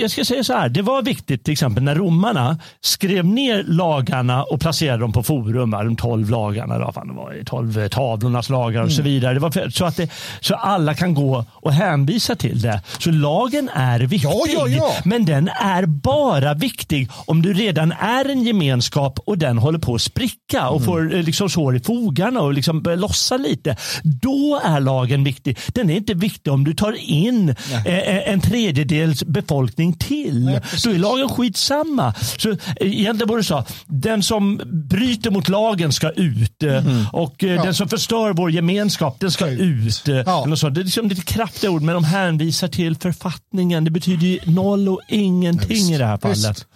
[0.00, 4.42] Jag ska säga så här, det var viktigt till exempel när romarna skrev ner lagarna
[4.42, 8.82] och placerade dem på forum, de tolv lagarna, då, fan, det var 12 tavlornas lagar
[8.82, 9.12] och så Mm.
[9.12, 9.40] vidare.
[9.52, 12.80] För, så, att det, så alla kan gå och hänvisa till det.
[12.98, 14.92] Så lagen är viktig, Ja, ja, ja.
[15.04, 19.94] men den är bara viktig om du redan är en gemenskap och den håller på
[19.94, 20.86] att spricka och Mm.
[20.86, 23.76] får eh, liksom sår i fogarna och liksom börjar lossa lite.
[24.02, 25.58] Då är lagen viktig.
[25.68, 27.48] Den är inte viktig om du tar in
[27.86, 30.60] eh, en tredjedels befolkning till.
[30.84, 32.14] Då är lagen skitsamma.
[32.38, 37.44] Så eh, egentligen borde du säga, den som bryter mot lagen ska ut eh, och
[37.44, 40.02] eh, den som förstör vår gemenskap den ska ut.
[40.06, 40.44] Ja.
[40.44, 40.68] eller så.
[40.68, 43.84] Det är liksom lite kraftiga ord men de hänvisar till författningen.
[43.84, 46.66] Det betyder ju noll och ingenting i det här fallet.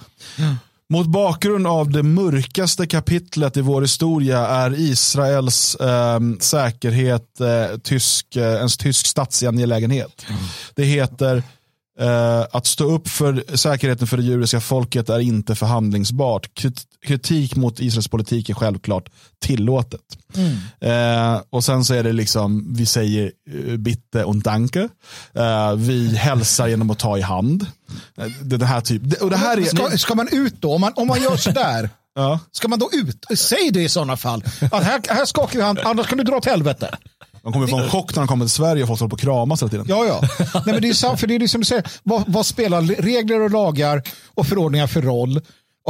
[0.91, 8.37] Mot bakgrund av det mörkaste kapitlet i vår historia är Israels eh, säkerhet eh, tysk,
[8.37, 10.27] eh, en tysk statsangelägenhet.
[10.75, 11.43] Det heter
[12.01, 16.51] eh, att stå upp för säkerheten för det judiska folket är inte förhandlingsbart.
[16.59, 20.01] Krit- Kritik mot Israels politik är självklart tillåtet.
[20.81, 23.33] Eh, och sen så är det liksom, vi säger
[23.69, 24.89] eh, bitte und danke.
[25.77, 27.67] Vi hälsar genom att ta i hand.
[28.43, 30.75] Det, det här typ, det, och det här är, Ska, ska man ut då?
[30.75, 32.41] Om man, om man gör sådär, ja.
[32.53, 33.27] ska man då ut?
[33.39, 34.45] Säg det i sådana fall.
[34.73, 36.97] Att här, här skakar vi hand, annars kan du dra åt helvete.
[37.43, 39.21] De kommer få en chock när de kommer till Sverige och folk håller på att
[39.21, 39.87] kramas hela tiden.
[39.89, 40.21] Ja, ja.
[40.55, 41.85] Nej, men det är sant, för det är det som du säger.
[42.03, 44.03] Vad, vad spelar regler och lagar
[44.35, 45.41] och förordningar för roll?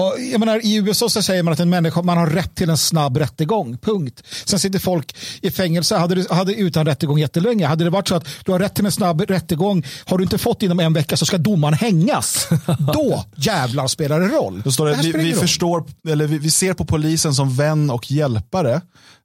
[0.01, 2.71] Och jag menar, I USA så säger man att en människa man har rätt till
[2.71, 3.79] en snabb rättegång.
[3.79, 4.23] Punkt.
[4.45, 7.67] Sen sitter folk i fängelse hade, det- hade utan rättegång jättelänge.
[7.67, 10.39] Hade det varit så att du har rätt till en snabb rättegång, har du inte
[10.39, 12.49] fått inom en vecka så ska domaren hängas.
[12.95, 14.63] Då jävlar spelar det roll.
[14.65, 17.91] Då står det, här vi, vi, förstår, eller vi, vi ser på polisen som vän
[17.91, 18.75] och hjälpare,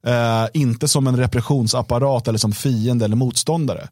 [0.06, 3.88] eh, inte som en repressionsapparat eller som fiende eller motståndare.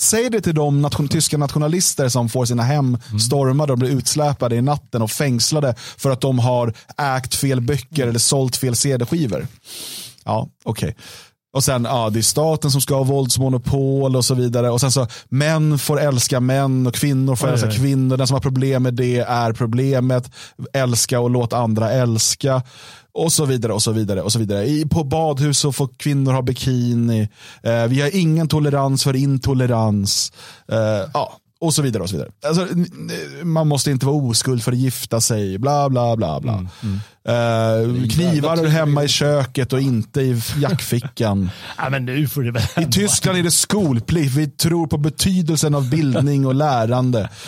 [0.00, 4.56] Säg det till de nation, tyska nationalister som får sina hem stormade och blir utsläpade
[4.56, 9.46] i natten och fängslade för att de har ägt fel böcker eller sålt fel CD-skivor.
[10.24, 10.96] Ja, okej.
[11.52, 14.70] Och sen, ja, det är staten som ska ha våldsmonopol och så vidare.
[14.70, 17.76] Och sen så, män får älska män och kvinnor får Oj, älska oj.
[17.76, 18.16] kvinnor.
[18.16, 20.30] Den som har problem med det är problemet.
[20.72, 22.62] Älska och låt andra älska.
[23.12, 24.22] Och så vidare och så vidare.
[24.22, 24.66] och så vidare.
[24.66, 27.28] I, på badhus så får kvinnor ha bikini.
[27.62, 30.32] Eh, vi har ingen tolerans för intolerans.
[30.72, 30.78] Eh,
[31.14, 32.02] ja, och så vidare.
[32.02, 32.30] och så vidare.
[32.46, 32.68] Alltså,
[33.42, 35.58] man måste inte vara oskuld för att gifta sig.
[35.58, 36.40] Bla bla bla.
[36.40, 36.66] bla.
[37.24, 41.50] Eh, knivar hemma i köket och inte i jackfickan.
[41.78, 44.34] Ja, men nu får det väl I Tyskland är det skolplikt.
[44.34, 47.28] Vi tror på betydelsen av bildning och lärande.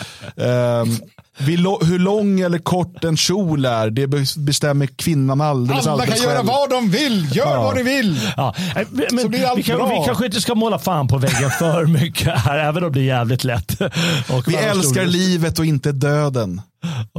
[1.39, 6.03] Vi lo- hur lång eller kort en kjol är, det be- bestämmer kvinnan alldeles, Alla
[6.05, 6.47] kan alldeles göra själv.
[6.47, 7.27] vad de vill.
[7.35, 7.63] Gör Ja.
[7.63, 8.19] vad de vill.
[8.37, 9.99] Ja, eh, men Så blir allt vi, kan, bra.
[9.99, 13.03] vi kanske inte ska måla fan på väggen för mycket här, även om det är
[13.03, 13.81] jävligt lätt.
[14.29, 16.61] Och Vi älskar stor- livet och inte döden.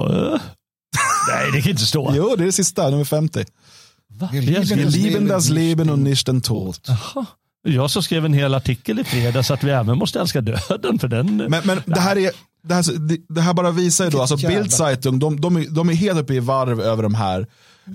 [1.28, 2.12] Nej, det kan inte stå.
[2.16, 3.44] Jo, det är det sista, nummer 50.
[4.20, 4.28] Va?
[4.32, 6.76] Wir Det är- lieben das Leben nicht nicht den Tod.
[7.68, 11.08] Jag som skrev en hel artikel i fredags att vi även måste älska döden för
[11.08, 11.36] den.
[11.36, 12.30] Men, men det här är,
[12.64, 12.84] det, här,
[13.34, 14.36] det, här bara visar ju då, alltså.
[14.62, 17.46] Bildzeitung, de, de, är- de är helt uppe i varv över de här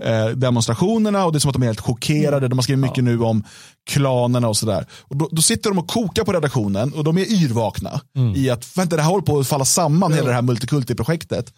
[0.03, 2.47] eh, demonstrationerna och det är som att de är helt chockerade.
[2.47, 3.43] De har skrivit mycket nu om
[3.89, 4.85] klanerna och sådär.
[5.01, 8.01] Och då, då sitter de och kokar på redaktionen och de är yrvakna
[8.35, 11.53] i att vänta, det här håller på att falla samman, hela det här multikulti-projektet.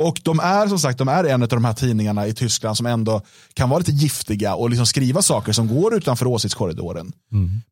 [0.00, 2.86] Och de är som sagt de är en av de här tidningarna i Tyskland som
[2.86, 3.22] ändå
[3.54, 7.12] kan vara lite giftiga och liksom skriva saker som går utanför åsiktskorridoren.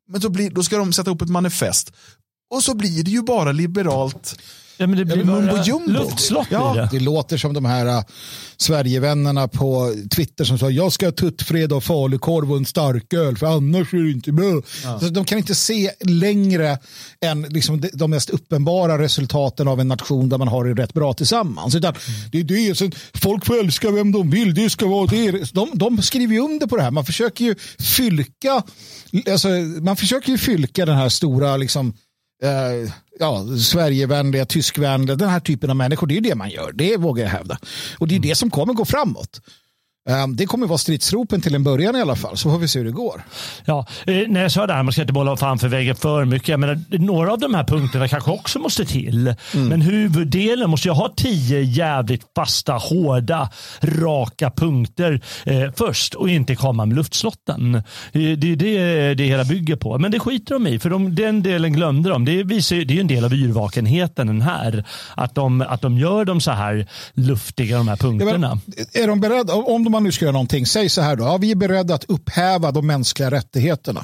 [0.09, 1.91] Men då, blir, då ska de sätta upp ett manifest.
[2.55, 4.39] Och så blir det ju bara liberalt.
[4.77, 5.91] Ja, men det blir men mumbo jumbo.
[5.91, 6.89] luftslott Ja, blir det.
[6.91, 8.01] det låter som de här äh,
[8.57, 13.47] Sverigevännerna på Twitter som sa jag ska ha tuttfred och falukorv och en starköl för
[13.47, 14.61] annars är det inte bra.
[14.99, 16.77] Så de kan inte se längre
[17.21, 21.13] än liksom de, mest uppenbara resultaten av en nation där man har det rätt bra
[21.13, 21.75] tillsammans.
[21.75, 21.93] Utan
[22.31, 25.53] det är det, så folk får älska vem de vill, det ska vara det.
[25.53, 26.91] De, de skriver ju under på det här.
[26.91, 28.63] Man försöker ju fylka,
[29.31, 29.47] alltså,
[29.81, 31.93] man försöker ju fylka den här stora liksom,
[32.43, 36.07] eh, ja, Sverigevänliga, tyskvänliga, den här typen av människor.
[36.07, 37.57] Det är ju det man gör, det vågar jag hävda.
[37.97, 39.41] Och det är det som kommer gå framåt.
[40.09, 42.79] Eh, det kommer vara stridsropen till en början i alla fall, så får vi se
[42.79, 43.21] hur det går.
[43.65, 46.47] Ja, eh, när jag sa det här, man ska inte bolla framför väggen för mycket.
[46.47, 49.33] Jag menar, några av de här punkterna kanske också måste till.
[49.53, 53.49] Men huvuddelen måste ju ha tio jävligt fasta, hårda,
[53.81, 57.75] raka punkter eh, först och inte komma med luftslotten.
[57.75, 57.81] Eh,
[58.11, 59.97] Det är det det hela bygger på.
[59.99, 62.25] Men det skiter de i, för de, den delen glömde de.
[62.25, 64.83] Det, visar, det är en del av yrvakenheten den här.
[65.15, 68.59] Att de, att de gör dem så här luftiga, de här Ja, men, punkterna.
[68.93, 71.51] är de beredda, om man nu ska göra någonting, säg så här då, ja, vi
[71.51, 74.03] är beredda att upphäva de mänskliga rättigheterna.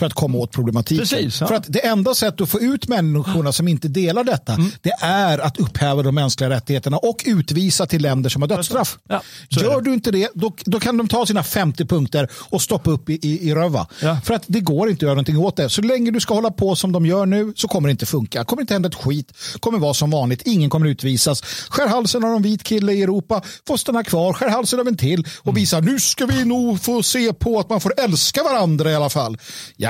[0.00, 1.06] För att komma åt problematiken.
[1.06, 1.46] Precis, ja.
[1.46, 4.70] För att det enda sättet att få ut människorna som inte delar detta, Mm.
[4.82, 8.98] det är att upphäva de mänskliga rättigheterna och utvisa till länder som har dödsstraff.
[9.08, 12.90] Ja, Gör du inte det, då, då kan de ta sina 50 punkter och stoppa
[12.90, 13.86] upp i, i, i röva.
[14.02, 14.18] Ja.
[14.24, 15.68] För att det går inte att göra någonting åt det.
[15.68, 18.44] Så länge du ska hålla på som de gör nu så kommer det inte funka.
[18.44, 19.32] kommer inte hända ett skit.
[19.60, 20.42] kommer vara som vanligt.
[20.46, 21.42] Ingen kommer utvisas.
[21.68, 23.42] Skär halsen av en vit kille i Europa.
[23.66, 24.32] Får stanna kvar.
[24.32, 25.26] Skär halsen av en till.
[25.42, 28.94] Och visa nu ska vi nog få se på att man får älska varandra i
[28.94, 29.38] alla fall.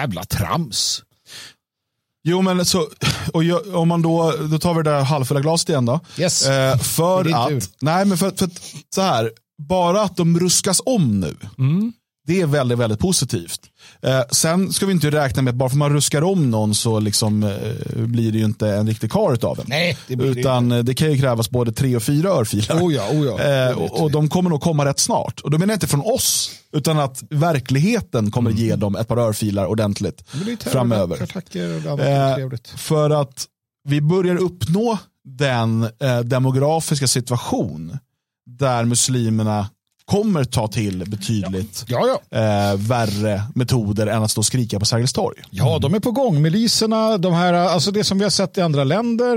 [0.00, 1.02] Jävla trams.
[2.22, 2.88] Jo men så,
[3.32, 6.00] och jag, om man då, då tar vi det där halvfulla glaset igen då.
[6.18, 6.46] Yes.
[6.46, 7.62] Eh, för att, tur.
[7.80, 8.62] nej men för, för att,
[8.94, 9.30] så här,
[9.68, 11.36] bara att de ruskas om nu.
[12.26, 13.60] Det är väldigt, väldigt positivt.
[14.02, 17.00] Eh, sen ska vi inte räkna med att bara för man ruskar om någon så
[17.00, 19.64] liksom, eh, blir det ju inte en riktig karl av en.
[19.68, 22.76] Nej, det blir det Utan eh, det kan ju krävas både tre och fyra örfilar.
[22.82, 23.40] Oh ja, oh ja.
[23.40, 25.40] Eh, och, och de kommer nog komma rätt snart.
[25.40, 29.16] Och då menar jag inte från oss, utan att verkligheten kommer ge dem ett par
[29.16, 31.22] örfilar ordentligt Det framöver.
[31.22, 33.46] attacker Eh, för att
[33.88, 37.98] vi börjar uppnå den eh, demografiska situation
[38.46, 39.68] där muslimerna
[40.10, 42.38] kommer ta till betydligt Ja, ja.
[42.38, 45.36] eh, värre metoder än att stå och skrika på Sergels torg.
[45.50, 46.42] Ja, de är på gång.
[46.42, 49.36] Miliserna, de här, alltså det som vi har sett i andra länder,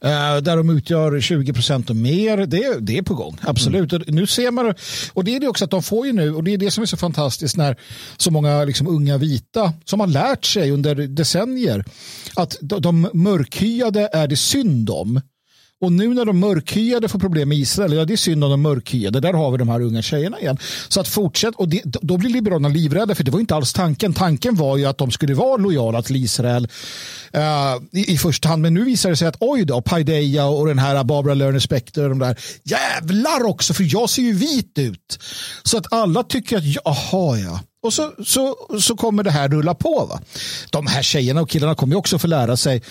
[0.00, 3.36] eh, där de utgör 20 procent och mer, det, det är på gång.
[3.40, 3.92] Absolut.
[3.92, 4.74] Och nu ser man,
[5.12, 6.82] och det är det också att de får ju nu, och det är det som
[6.82, 7.76] är så fantastiskt när
[8.16, 11.84] så många liksom, unga vita som har lärt sig under decennier
[12.36, 15.20] att de, de mörkhyade är det synd om.
[15.84, 18.62] Och nu när de mörkhyade får problem med Israel, ja det är synd om de
[18.62, 20.58] mörkhyade, där har vi de här unga tjejerna igen.
[20.88, 24.12] Så att fortsätt, och det, då blir Liberalerna livrädda för det var inte alls tanken.
[24.12, 26.68] Tanken var ju att de skulle vara lojala till Israel
[27.36, 28.62] uh, i, i första hand.
[28.62, 32.02] Men nu visar det sig att oj då, Paideia och den här Barbara Lerner Specter
[32.02, 35.18] och de där, jävlar också för jag ser ju vit ut.
[35.62, 37.60] Så att alla tycker att, jaha ja.
[37.84, 40.06] Och så, så, så kommer det här rulla på.
[40.10, 40.20] Va?
[40.70, 42.82] De här tjejerna och killarna kommer också få lära sig.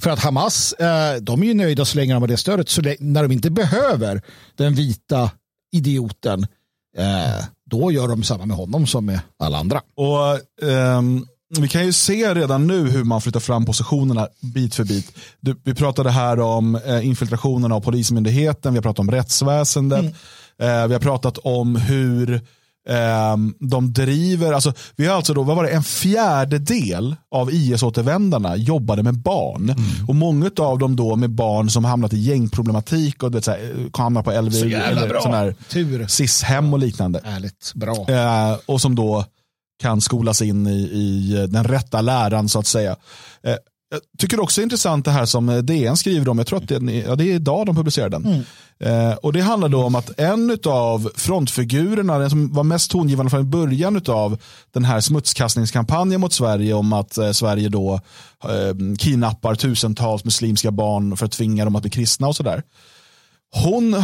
[0.00, 2.68] För att Hamas, eh, de är ju nöjda så länge de har det stödet.
[2.68, 4.22] Så när de inte behöver
[4.56, 5.30] den vita
[5.72, 6.46] idioten,
[6.96, 9.80] eh, då gör de samma med honom som med alla andra.
[9.96, 11.26] Och ehm,
[11.58, 15.12] Vi kan ju se redan nu hur man flyttar fram positionerna bit för bit.
[15.40, 20.04] Du, vi pratade här om eh, infiltrationen av polismyndigheten, vi har pratat om rättsväsendet,
[20.58, 22.40] eh, vi har pratat om hur
[23.58, 29.02] de driver, alltså, vi har alltså då, vad var det, en fjärdedel av IS-återvändarna jobbade
[29.02, 29.74] med barn.
[30.08, 33.50] Och många av dem då med barn som hamnat i gängproblematik och du vet, så
[33.50, 35.20] här, hamnar på LVU Så eller bra.
[35.20, 36.06] sån här Tur.
[36.06, 37.20] SIS-hem och liknande.
[37.24, 37.72] Ärligt.
[37.74, 38.06] Bra.
[38.08, 39.24] Eh, och som då
[39.82, 42.96] kan skolas in i, i den rätta läran så att säga.
[43.42, 43.54] Eh,
[43.90, 46.58] jag tycker också det är intressant det här som eh, DN skriver om, jag tror
[46.58, 48.44] att det, ja, det är idag de publicerar den.
[48.80, 53.30] Eh, och det handlar då om att en av frontfigurerna, den som var mest tongivande
[53.30, 54.38] från början av
[54.72, 58.00] den här smutskastningskampanjen mot Sverige om att eh, Sverige då
[58.44, 62.62] eh, kidnappar tusentals muslimska barn för att tvinga dem att bli kristna och sådär.
[63.54, 64.00] Hon, eh,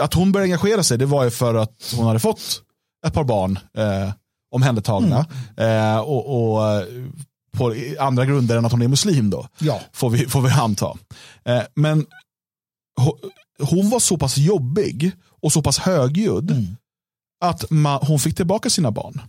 [0.00, 2.62] att hon började engagera sig det var ju för att hon hade fått
[3.06, 4.10] ett par barn eh,
[4.54, 5.26] omhändertagna.
[5.56, 6.82] Eh, och, och
[7.56, 9.48] på andra grunder än att hon är muslim då.
[9.58, 9.80] Ja.
[9.92, 10.94] Får vi, får vi anta.
[11.44, 12.06] Eh, men
[13.00, 16.76] ho- hon var så pass jobbig och så pass högljudd Mm.
[17.44, 19.20] att ma- hon fick tillbaka sina barn.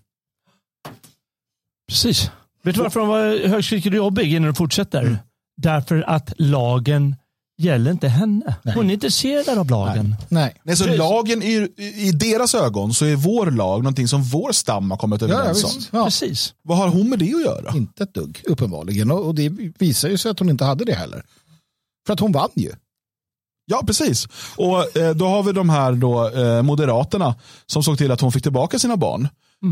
[1.90, 2.32] Precis.
[2.64, 5.02] Vet du varför hon var högskrickig och jobbig innan du fortsätter?
[5.02, 5.18] Mm.
[5.58, 7.16] Därför att lagen
[7.58, 8.55] gäller inte henne.
[8.64, 10.16] Hon är inte intresserad av lagen.
[10.30, 10.55] Nej.
[10.64, 10.99] Nej, så Precis.
[10.99, 15.22] lagen i, i deras ögon så är vår lag någonting som vår stam har kommit
[15.22, 15.72] ja, överens om.
[15.91, 16.05] Ja.
[16.05, 16.53] Precis.
[16.62, 17.78] Vad har hon med det att göra?
[17.78, 19.12] Inte ett dugg, uppenbarligen.
[19.12, 19.49] Och och det
[19.80, 21.24] visar ju sig att hon inte hade det heller.
[22.08, 22.72] För att hon vann ju.
[23.66, 24.28] Ja, precis.
[24.55, 27.36] Och eh, då har vi de här då, eh, moderaterna
[27.66, 29.28] som såg till att hon fick tillbaka sina barn.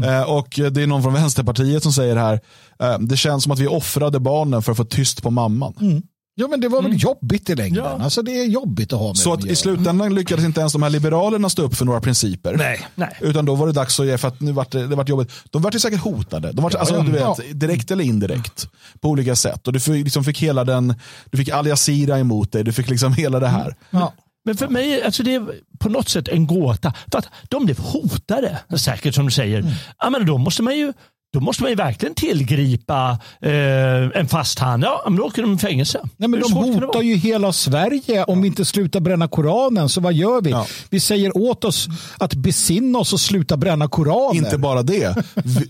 [0.06, 2.40] Eh, och det är någon från Vänsterpartiet som säger här,
[2.80, 6.04] eh, det känns som att vi offrade barnen för att få tyst på mamman.
[6.38, 7.84] Ja, men det var väl jobbigt i längden.
[7.84, 8.04] Ja.
[8.04, 10.84] Alltså, det är jobbigt att ha med Så att i slutändan lyckades inte ens de
[10.84, 12.56] här liberalerna stå upp för några principer.
[12.58, 12.88] Nej.
[12.96, 13.18] Nej.
[13.22, 15.32] Utan då var det dags att ge, för att nu vart det, det vart jobbigt.
[15.50, 16.52] De vart ju säkert hotade.
[16.52, 17.02] De vart, alltså, ja.
[17.02, 17.36] du vet, Ja.
[17.54, 18.68] direkt eller indirekt.
[19.02, 19.68] På olika sätt.
[19.68, 20.96] Och du fick, liksom fick hela den,
[21.30, 22.64] du fick Al Jazeera emot dig.
[22.64, 23.76] Du fick liksom hela det här.
[23.90, 24.14] Ja.
[24.46, 25.46] Men för mig alltså det är
[25.80, 26.94] på något sätt en gåta.
[27.12, 29.60] För att de blev hotade, säkert som du säger.
[29.60, 29.72] Mm.
[30.00, 30.94] Ja, men då måste man ju
[31.36, 34.84] då måste man ju verkligen tillgripa eh, en fast hand.
[34.84, 36.00] Ja, men då åker de i fängelse.
[36.18, 39.90] Nej, men de hotar ju hela Sverige om vi inte slutar bränna Koranen.
[39.90, 40.50] Så vad gör vi?
[40.52, 40.66] Ja.
[40.90, 44.46] Vi säger åt oss att besinna oss och sluta bränna Koranen.
[44.46, 45.16] Inte bara det.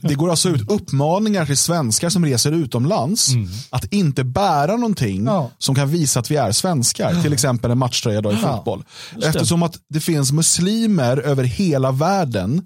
[0.01, 3.29] Det går alltså ut uppmaningar till svenskar som reser utomlands
[3.69, 5.51] att inte bära någonting Ja.
[5.57, 7.21] som kan visa att vi är svenskar.
[7.23, 8.55] Till exempel en matchtröja då i Ja.
[8.55, 8.83] fotboll.
[9.23, 12.61] Eftersom att det finns muslimer över hela världen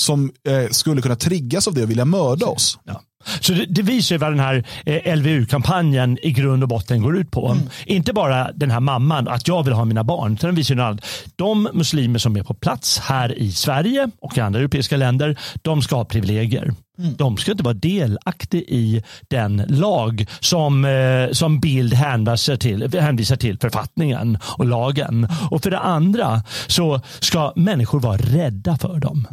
[0.00, 2.78] som eh, skulle kunna triggas av det och vilja mörda oss.
[2.84, 3.02] Ja.
[3.40, 7.18] Så det, det visar ju vad den här eh, LVU-kampanjen i grund och botten går
[7.18, 7.48] ut på.
[7.48, 7.68] Mm.
[7.86, 10.32] Inte bara den här mamman, att jag vill ha mina barn.
[10.32, 11.04] Utan den visar ju annat.
[11.36, 15.82] De muslimer som är på plats här i Sverige och i andra europeiska länder, de
[15.82, 16.74] ska ha privilegier.
[16.98, 17.14] Mm.
[17.16, 23.36] De ska inte vara delaktiga i den lag som, eh, som Bild hänvisar till, hänvisar
[23.36, 25.28] till, författningen och lagen.
[25.50, 29.26] Och för det andra så ska människor vara rädda för dem.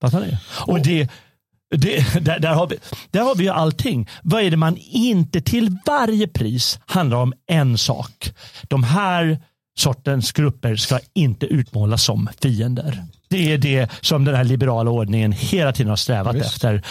[0.00, 0.36] Fattar ni?
[0.66, 1.08] Och det,
[1.76, 2.76] det, där, där, har vi,
[3.10, 4.08] där har vi ju allting.
[4.22, 8.32] Vad är det man inte till varje pris handlar om en sak.
[8.62, 9.38] De här
[9.78, 13.04] sortens grupper ska inte utmålas som fiender.
[13.28, 16.46] Det är det som den här liberala ordningen hela tiden har strävat Visst.
[16.46, 16.82] efter.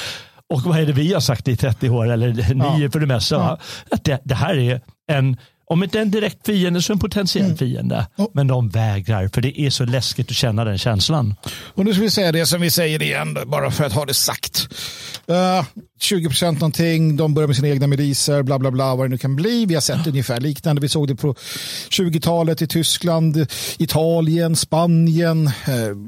[0.50, 2.92] Och vad är det vi har sagt i 30 år, eller ni Ja.
[2.92, 3.38] för det mesta?
[3.38, 3.58] va?
[3.92, 4.82] Att det, det här är
[5.12, 5.38] en,
[5.70, 8.08] om inte en direkt fiende så en potentiell fiende.
[8.18, 8.28] Oh.
[8.34, 11.36] Men de vägrar, för det är så läskigt att känna den känslan.
[11.74, 14.14] Och nu ska vi säga det som vi säger igen, bara för att ha det
[14.14, 14.68] sagt.
[15.30, 15.64] Uh,
[16.00, 19.18] 20 procent någonting, de börjar med sina egna miliser, bla bla bla, vad det nu
[19.18, 19.66] kan bli.
[19.66, 20.82] Vi har sett ungefär liknande.
[20.82, 21.36] Vi såg det på
[21.90, 23.46] 20-talet i Tyskland,
[23.78, 25.54] Italien, Spanien, eh,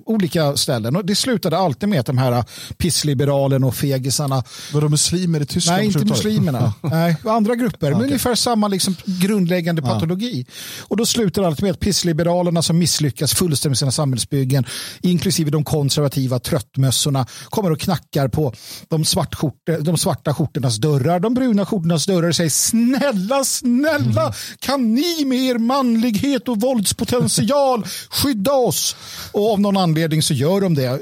[0.06, 0.96] olika ställen.
[0.96, 2.44] Och det slutade alltid med att de här
[2.78, 5.78] pissliberalerna och fegisarna Vadå muslimer i Tyskland?
[5.78, 6.26] Nej, inte på 70-talet?
[6.26, 6.74] muslimerna.
[6.82, 7.92] Nej, andra grupper.
[7.92, 10.46] Men ungefär samma liksom grundläggande patologi.
[10.80, 14.66] Och då slutar allt med att pissliberalerna som misslyckas fullständigt med sina samhällsbyggen,
[15.02, 18.54] inklusive de konservativa tröttmössorna, kommer och knackar på
[18.88, 24.94] de, svartskjorte, de svarta skjortornas dörrar, de bruna skjortornas dörrar och säger snälla, snälla, kan
[24.94, 28.96] ni med er manlighet och våldspotential skydda oss?
[29.32, 31.00] Och av någon anledning så gör de det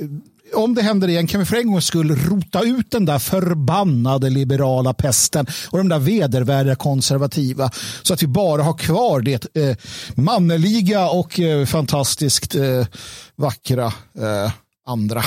[0.53, 4.30] om det händer igen kan vi för en gångs skull rota ut den där förbannade
[4.30, 7.71] liberala pesten och de där vedervärdiga konservativa
[8.01, 9.77] så att vi bara har kvar det eh,
[10.15, 12.88] manneliga och eh, fantastiskt eh,
[13.36, 13.86] vackra
[14.19, 14.51] eh,
[14.86, 15.23] andra.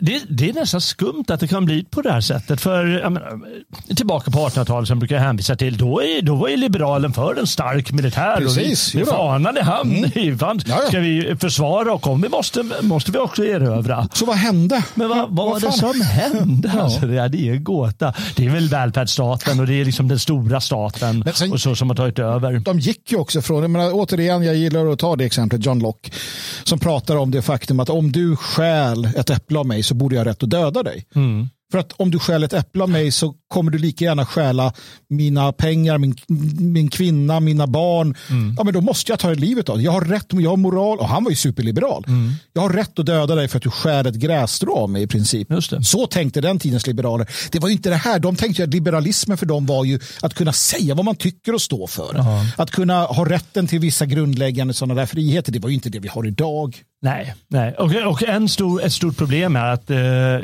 [0.00, 2.60] Det, det är nästan skumt att det kan bli på det här sättet.
[2.60, 3.40] För menar,
[3.96, 5.76] Tillbaka på 1800-talet som brukar jag hänvisa till.
[5.76, 8.36] Då, är, då var ju liberalen för en stark militär.
[8.36, 9.12] Precis, och vi, jo då.
[9.12, 10.04] fanan i hamn.
[10.14, 10.38] Mm.
[10.38, 14.08] Fan, ska vi försvara och om vi måste, måste vi också erövra.
[14.12, 14.84] Så vad hände?
[14.94, 16.70] Men vad, vad var det som hände?
[16.74, 16.80] Ja.
[16.82, 18.14] Alltså, det, är, det är en gåta.
[18.36, 21.88] Det är väl välfärdsstaten och det är liksom den stora staten sen- och så som
[21.88, 22.58] har tagit över.
[22.58, 25.78] de gick ju också från, jag menar, återigen, jag gillar att ta det exemplet, John
[25.78, 26.10] Locke,
[26.64, 30.14] som pratar om det faktum att om du stjäl ett äpple av mig så borde
[30.14, 31.06] jag ha rätt att döda dig.
[31.72, 34.72] För att om du stjäl ett äpple av mig så kommer du lika gärna stjäla
[35.08, 36.16] mina pengar, min,
[36.58, 38.14] min kvinna, mina barn.
[38.58, 39.84] Ja, men då måste jag ta livet av dig.
[39.84, 40.98] Jag har rätt, jag har moral.
[40.98, 42.04] Och han var ju superliberal.
[42.52, 45.06] Jag har rätt att döda dig för att du skär ett grässtrå av mig i
[45.06, 45.48] princip.
[45.82, 47.26] Så tänkte den tidens liberaler.
[47.52, 48.18] Det var ju inte det här.
[48.18, 51.62] De tänkte att liberalismen för dem var ju att kunna säga vad man tycker och
[51.62, 52.24] stå för.
[52.56, 55.52] Att kunna ha rätten till vissa grundläggande sådana där friheter.
[55.52, 56.82] Det var ju inte det vi har idag.
[57.02, 57.74] Nej, nej.
[57.74, 59.96] Och, och en stor, ett stort problem är att eh,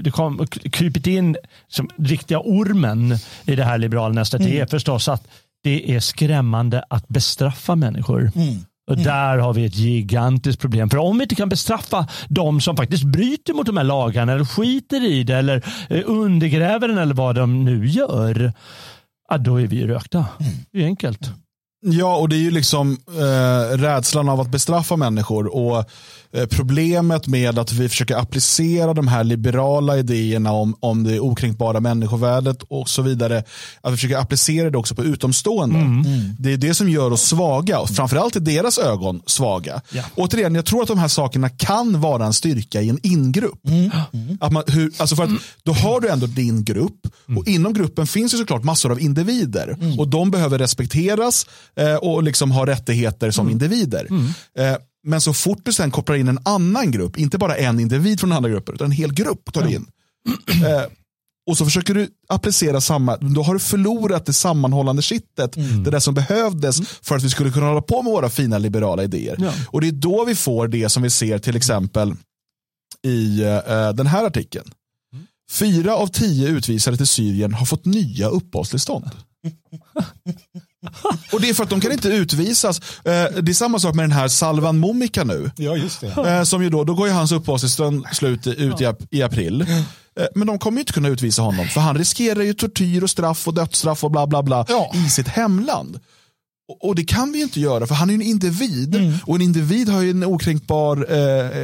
[0.02, 1.36] det kom krypit in
[1.68, 4.42] som riktiga ormen i det här nästet.
[4.42, 5.28] Det är förstås att
[5.62, 8.30] det är skrämmande att bestraffa människor.
[8.86, 9.04] Och mm.
[9.04, 10.90] Där har vi ett gigantiskt problem.
[10.90, 14.44] För om vi inte kan bestraffa de som faktiskt bryter mot de här lagarna eller
[14.44, 18.52] skiter i det eller eh, undergräver den eller vad de nu gör,
[19.28, 20.18] ja, då är vi rökta.
[20.40, 20.52] Mm.
[20.72, 21.30] Det är enkelt.
[21.80, 25.84] Ja, och det är ju liksom eh, rädslan av att bestraffa människor och
[26.50, 32.62] problemet med att vi försöker applicera de här liberala idéerna om, om det okränkbara människovärdet
[32.68, 33.44] och så vidare.
[33.80, 35.78] Att vi försöker applicera det också på utomstående.
[35.78, 36.00] Mm.
[36.00, 36.20] Mm.
[36.38, 39.80] Det är det som gör oss svaga, och framförallt i deras ögon svaga.
[39.92, 40.02] Ja.
[40.14, 43.68] Återigen, jag tror att de här sakerna kan vara en styrka i en ingrupp.
[43.68, 43.90] Mm.
[44.40, 45.30] Att man, hur, alltså för att,
[45.62, 47.06] då har du ändå din grupp
[47.36, 52.22] och inom gruppen finns det såklart massor av individer och de behöver respekteras Eh, och
[52.22, 53.52] liksom har rättigheter som mm.
[53.52, 54.06] individer.
[54.10, 54.26] Mm.
[54.58, 54.76] Eh,
[55.06, 58.30] men så fort du sen kopplar in en annan grupp, inte bara en individ från
[58.30, 59.86] den andra gruppen, utan en hel grupp tar du in.
[60.48, 60.82] Eh,
[61.50, 65.56] och så försöker du applicera samma, då har du förlorat det sammanhållande kittet.
[65.56, 65.84] Mm.
[65.84, 66.86] Det där som behövdes mm.
[67.02, 69.36] för att vi skulle kunna hålla på med våra fina liberala idéer.
[69.38, 69.52] Ja.
[69.68, 72.14] Och det är då vi får det som vi ser till exempel
[73.02, 74.70] i uh, den här artikeln.
[75.12, 75.26] Mm.
[75.52, 79.10] Fyra av tio utvisade till Syrien har fått nya uppehållstillstånd.
[81.32, 82.80] Och det är för att de kan inte utvisas.
[82.80, 83.02] Eh,
[83.42, 85.50] det är samma sak med den här Salvan Momika nu.
[85.56, 86.36] Ja, just det.
[86.36, 88.80] Eh, som ju då, då går ju hans uppehållstillstånd slut ut
[89.10, 89.60] i april.
[89.60, 93.48] Eh, men de kommer inte kunna utvisa honom för han riskerar ju tortyr och straff
[93.48, 94.92] och dödsstraff och bla bla bla ja.
[94.94, 96.00] i sitt hemland.
[96.80, 99.14] Och det kan vi inte göra för han är en individ mm.
[99.26, 101.12] och en individ har ju en okränkbar,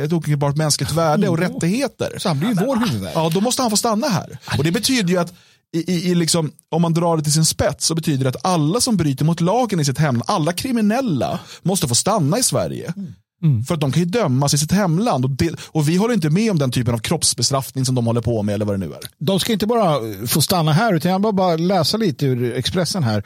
[0.04, 1.50] ett okränkbart mänskligt värde och mm.
[1.50, 2.18] rättigheter.
[2.18, 3.12] Så han blir ju vår huvudvärd.
[3.14, 4.38] Ja, då måste han få stanna här.
[4.58, 5.34] Och det betyder ju att
[5.72, 8.80] i, i, liksom, om man drar det till sin spets så betyder det att alla
[8.80, 12.92] som bryter mot lagen i sitt hemland, alla kriminella måste få stanna i Sverige.
[12.96, 13.12] Mm.
[13.42, 13.64] Mm.
[13.64, 16.30] För att de kan ju dömas i sitt hemland och, det, och vi håller inte
[16.30, 18.92] med om den typen av kroppsbestraffning som de håller på med eller vad det nu
[18.92, 19.00] är.
[19.18, 23.02] De ska inte bara få stanna här utan jag bara, bara läsa lite ur Expressen
[23.02, 23.22] här.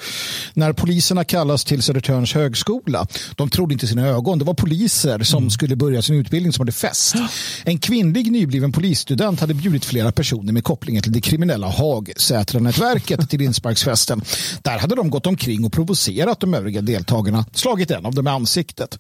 [0.55, 4.39] När poliserna kallas till Södertörns högskola, de trodde inte sina ögon.
[4.39, 5.51] Det var poliser som mm.
[5.51, 7.15] skulle börja sin utbildning som hade fest.
[7.65, 13.43] En kvinnlig nybliven polisstudent hade bjudit flera personer med kopplingar till det kriminella Hagsätra-nätverket till
[13.43, 14.23] insparksfesten.
[14.63, 18.31] Där hade de gått omkring och provocerat de övriga deltagarna, slagit en av dem i
[18.31, 18.99] ansiktet.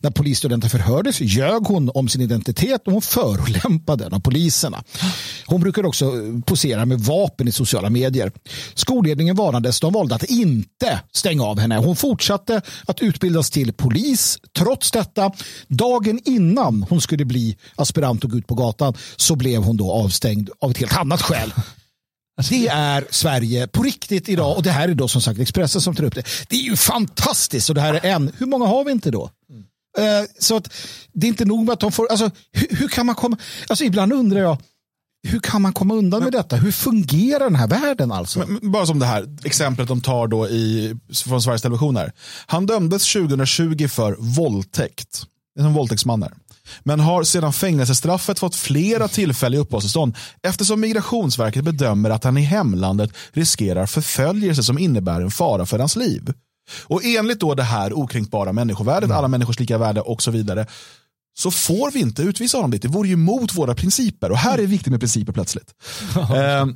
[0.00, 4.84] När polisstudenten studenten förhördes ljög hon om sin identitet och hon förolämpade en av poliserna.
[5.46, 6.12] Hon brukar också
[6.46, 8.32] posera med vapen i sociala medier.
[8.74, 9.80] Skolledningen varnades.
[9.80, 11.76] De valde att inte stänga av henne.
[11.76, 14.38] Hon fortsatte att utbildas till polis.
[14.58, 15.32] Trots detta,
[15.68, 19.92] dagen innan hon skulle bli aspirant och gå ut på gatan så blev hon då
[19.92, 21.52] avstängd av ett helt annat skäl.
[22.48, 25.94] Det är Sverige på riktigt idag och det här är då som sagt Expressen som
[25.94, 26.26] tar upp det.
[26.48, 28.32] Det är ju fantastiskt och det här är en.
[28.38, 29.30] Hur många har vi inte då?
[29.98, 30.72] Eh, så att
[31.12, 33.36] det är inte nog med att de får, alltså hur, hur, kan man komma,
[33.68, 34.58] alltså ibland undrar jag,
[35.28, 36.56] hur kan man komma undan med detta?
[36.56, 38.38] Hur fungerar den här världen alltså?
[38.38, 42.12] Men, bara som det här exemplet de tar då i, från Sveriges Television här.
[42.46, 45.22] Han dömdes 2020 för våldtäkt.
[45.58, 46.32] Är en våldtäktsman här.
[46.82, 53.10] Men har sedan fängelsestraffet fått flera tillfälliga uppehållstillstånd eftersom Migrationsverket bedömer att han i hemlandet
[53.32, 56.32] riskerar förföljelse som innebär en fara för hans liv.
[56.82, 59.16] Och enligt då det här okränkbara människovärdet, mm.
[59.16, 60.66] alla människors lika värde och så vidare,
[61.38, 62.82] så får vi inte utvisa honom dit.
[62.82, 64.30] Det vore ju mot våra principer.
[64.30, 65.74] Och här är det viktigt med principer plötsligt.
[66.16, 66.66] eh,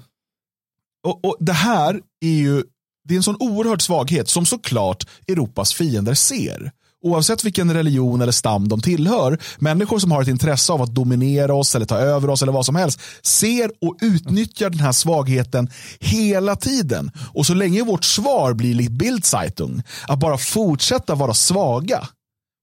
[1.06, 2.62] och, och, Det här är ju
[3.08, 6.72] det är en sån oerhörd svaghet som såklart Europas fiender ser
[7.02, 11.54] oavsett vilken religion eller stam de tillhör, människor som har ett intresse av att dominera
[11.54, 15.70] oss eller ta över oss eller vad som helst, ser och utnyttjar den här svagheten
[16.00, 17.10] hela tiden.
[17.34, 22.08] Och så länge vårt svar blir likt Bildzeitung, att bara fortsätta vara svaga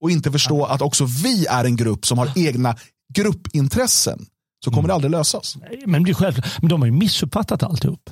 [0.02, 2.76] och inte förstå att också vi är en grupp som har egna
[3.14, 4.26] gruppintressen,
[4.66, 4.88] så kommer mm.
[4.88, 5.58] det aldrig lösas.
[5.86, 8.10] Men det är självklart, men de har ju missuppfattat alltihop.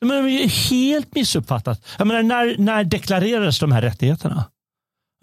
[0.00, 1.84] De har helt missuppfattat.
[1.98, 4.44] Jag menar, när, när deklarerades de här rättigheterna?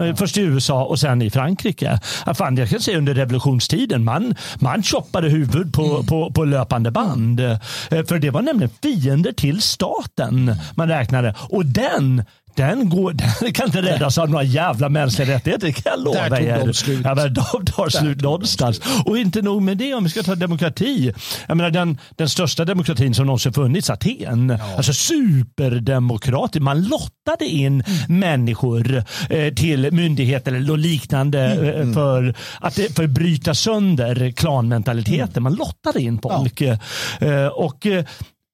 [0.02, 2.00] Eh, först i USA och sen i Frankrike.
[2.36, 6.06] Fan, jag kan säga under revolutionstiden, man, man choppade huvud på, mm.
[6.06, 7.40] på, på löpande band.
[7.40, 7.58] Eh,
[7.90, 11.36] för det var nämligen fiender till staten man räknade.
[11.50, 12.24] Och den
[12.56, 16.30] den, går, den kan inte räddas av några jävla mänskliga rättigheter, det kan jag lova
[16.30, 16.66] Där er.
[16.66, 17.02] De slut.
[17.04, 18.82] Ja, men de tar slut någonstans.
[19.06, 21.14] Och inte nog med det, om vi ska ta demokrati.
[21.48, 24.50] Jag menar, den, den största demokratin som någonsin funnits, Aten.
[24.50, 24.76] Ja.
[24.78, 26.64] Alltså superdemokratisk.
[26.64, 28.20] Man lottade in mm.
[28.20, 31.66] människor eh, till myndigheter eller liknande mm.
[31.66, 31.94] eh, mm.
[31.94, 35.30] för att för bryta sönder klanmentaliteten.
[35.34, 35.44] Mm.
[35.44, 36.62] Man lottade in folk.
[36.62, 36.78] Ja.
[37.20, 38.06] Eh, och eh,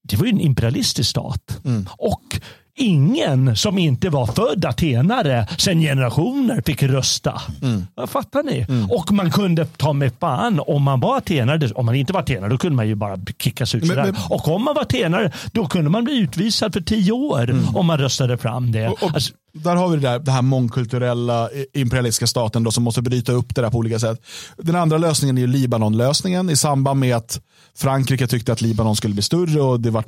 [0.04, 1.60] det var ju en imperialistisk stat.
[1.66, 1.88] Mm.
[1.98, 2.40] Och
[2.80, 7.42] ingen som inte var född atenare sedan generationer fick rösta.
[7.62, 8.08] Mm.
[8.08, 8.66] Fattar ni?
[8.70, 8.92] Mm.
[8.92, 11.72] Och man kunde ta med fan om man var atenare.
[11.76, 13.88] Om man inte var atenare då kunde man ju bara kickas ut.
[13.88, 17.50] Men, men, och om man var atenare då kunde man bli utvisad för tio år
[17.50, 17.76] mm.
[17.76, 18.88] om man röstade fram det.
[18.88, 22.84] Och, och, alltså, Där har vi det, där, det här mångkulturella imperialistiska staten då, som
[22.84, 24.22] måste bryta upp det där på olika sätt.
[24.58, 27.42] Den andra lösningen är Libanon-lösningen i samband med att
[27.76, 30.04] Frankrike tyckte att Libanon skulle bli större och det var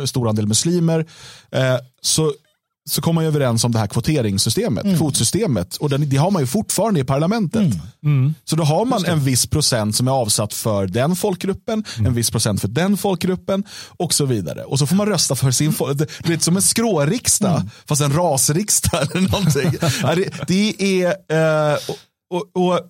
[0.00, 1.06] en stor andel muslimer.
[1.50, 2.32] Eh, så
[2.90, 4.96] så kom man överens om det här kvoteringssystemet, mm.
[4.96, 5.76] kvotsystemet.
[5.76, 7.62] Och den, det har man ju fortfarande i parlamentet.
[7.62, 7.80] Mm.
[8.04, 8.34] Mm.
[8.44, 12.06] Så då har man en viss procent som är avsatt för den folkgruppen, mm.
[12.06, 14.64] en viss procent för den folkgruppen och så vidare.
[14.64, 15.98] Och så får man rösta för sin folk.
[15.98, 17.70] Det är lite som en skråriksdag, mm.
[17.86, 19.70] fast en rasriksdag eller någonting.
[20.02, 21.96] det, det, är, eh, och,
[22.54, 22.80] och, och,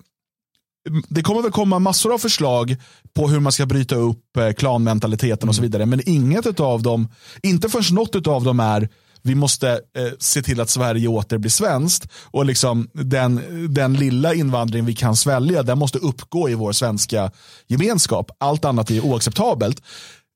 [1.08, 2.76] det kommer väl komma massor av förslag
[3.14, 5.70] på hur man ska bryta upp eh, klanmentaliteten och så mm.
[5.70, 5.86] vidare.
[5.86, 7.08] Men inget av dem,
[7.42, 8.88] inte förrän något av dem är
[9.22, 13.42] vi måste eh, se till att Sverige åter blir svenskt och liksom den,
[13.74, 17.30] den lilla invandring vi kan svälja den måste uppgå i vår svenska
[17.66, 18.30] gemenskap.
[18.38, 19.82] Allt annat är oacceptabelt.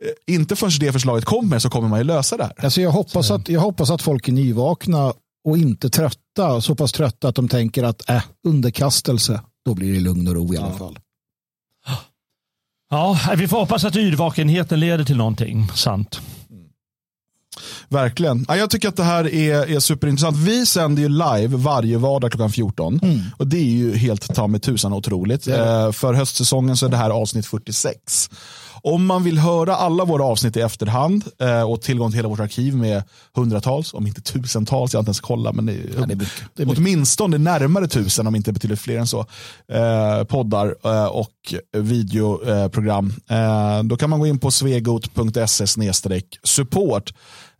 [0.05, 2.64] Eh, inte förrän det förslaget kommer så kommer man ju lösa det här.
[2.64, 5.12] Alltså jag, hoppas att, jag hoppas att folk är nyvakna
[5.45, 10.01] och inte trötta, så pass trötta att de tänker att äh, underkastelse, då blir det
[10.01, 10.79] lugn och ro i alla ja.
[10.79, 10.99] fall.
[12.91, 16.21] Ja, vi får hoppas att yrvakenheten leder till någonting sant.
[17.89, 18.47] Verkligen.
[18.49, 20.37] jag tycker att det här är, är superintressant.
[20.37, 23.01] Vi sänder ju live varje vardag klockan 14.
[23.03, 23.21] Mm.
[23.37, 25.47] Och det är ju helt ta med tusan otroligt.
[25.47, 28.31] Eh, för höstsäsongen så är det här avsnitt 46.
[28.87, 32.41] Om man vill höra alla våra avsnitt i efterhand eh, och tillgång till hela vårt
[32.41, 33.03] arkiv med
[33.35, 36.45] hundratals, om inte tusentals, jag har inte ens kollat, men det, ja, det är mycket.
[36.55, 36.78] Det är mycket.
[36.78, 39.26] åtminstone närmare tusen, om inte betydligt fler än så,
[39.68, 43.14] eh, poddar eh, och videoprogram.
[43.28, 45.66] Eh, då kan man gå in på svegot.se
[46.43, 47.12] support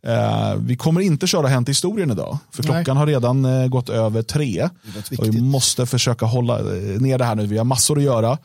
[0.05, 2.95] Eh, vi kommer inte köra Hänt historien idag, för klockan Nej.
[2.95, 4.69] har redan eh, gått över tre.
[5.17, 6.57] Och vi måste försöka hålla
[6.99, 7.45] ner det här nu.
[7.45, 8.37] Vi har massor att göra.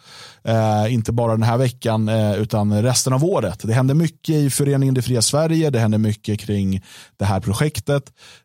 [0.45, 3.61] Eh, inte bara den här veckan eh, utan resten av året.
[3.63, 5.71] Det händer mycket i föreningen Det fria Sverige.
[5.71, 6.83] Det händer mycket kring
[7.17, 8.03] det här projektet.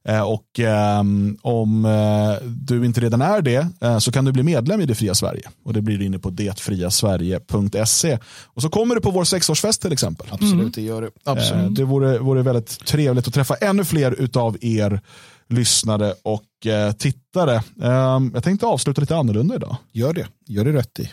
[0.07, 4.43] Eh, och ehm, om eh, du inte redan är det eh, så kan du bli
[4.43, 5.49] medlem i Det fria Sverige.
[5.65, 8.17] Och det blir du inne på detfriasverige.se.
[8.45, 10.27] Och så kommer du på vår sexårsfest till exempel.
[10.31, 10.71] Absolut, mm.
[10.75, 11.09] det gör det.
[11.23, 11.65] Absolut.
[11.65, 15.01] Eh, det vore, vore väldigt trevligt att träffa ännu fler av er
[15.49, 17.55] lyssnare och eh, tittare.
[17.81, 19.77] Eh, jag tänkte avsluta lite annorlunda idag.
[19.91, 21.09] Gör det, gör det rätt i.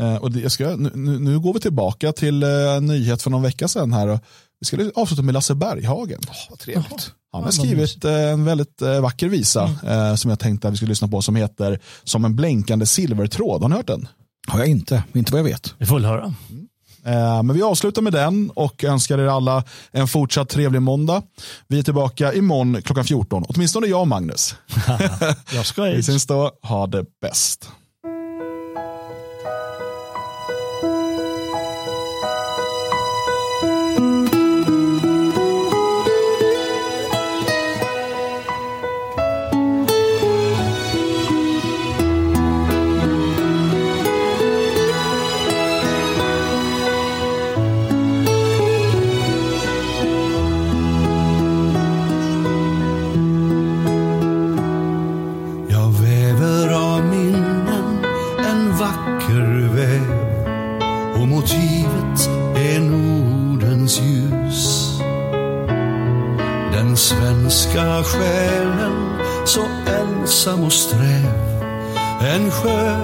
[0.00, 2.48] Eh, och det, jag ska, nu, nu, går vi tillbaka till eh,
[2.80, 4.20] nyhet för någon vecka sedan här.
[4.60, 6.20] Vi ska avsluta med Lasse Berghagen.
[6.50, 7.12] Oh, trevligt.
[7.32, 10.10] Han har skrivit eh, en väldigt eh, vacker visa mm.
[10.10, 13.62] Eh, som jag tänkte att vi skulle lyssna på som heter Som en blänkande silvertråd.
[13.62, 14.08] Har ni hört den?
[14.46, 15.74] Har jag inte, inte vad jag vet.
[15.78, 16.34] Vi får höra.
[16.50, 16.66] Mm.
[17.46, 21.22] Men vi avslutar med den och önskar er alla en fortsatt trevlig måndag.
[21.68, 23.44] Vi är tillbaka imorgon klockan 14.
[23.48, 24.54] Åtminstone jag och Magnus.
[25.54, 26.50] jag ska Vi syns då.
[26.62, 27.70] Ha det bäst.
[68.12, 71.62] själen så ensam och sträv.
[72.20, 72.96] En sjö,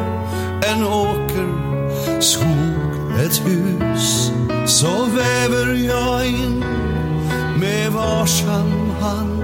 [0.73, 4.33] en åker, skog, ett hus.
[4.67, 6.65] Så väver jag in
[7.61, 9.39] med varsam hand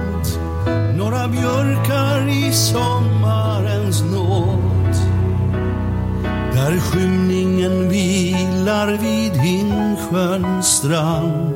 [0.97, 4.95] några björkar i sommarens nåd.
[6.53, 11.54] Där skymningen vilar vid Hinsjöns strand.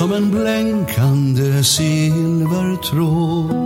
[0.00, 3.59] som en blänkande silvertråd.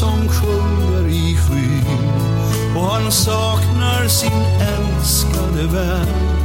[0.00, 2.08] som sjunger i skyn
[2.76, 6.39] och han saknar sin älskade vän.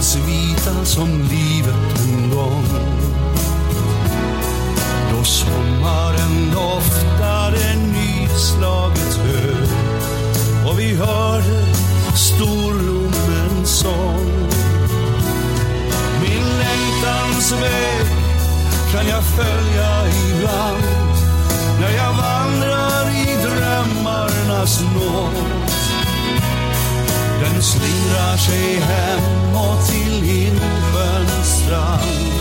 [0.00, 2.64] Vita som livet en gång
[5.12, 9.54] då sommaren doftade nyslaget hö
[10.70, 11.64] och vi hörde
[12.16, 14.48] storlommens sång.
[16.22, 18.06] Min längtans väg
[18.92, 20.84] kan jag följa ibland
[21.80, 25.83] när jag vandrar i drömmarnas nåd.
[27.54, 32.34] Den slingrar sig hemåt till Insjöns strand.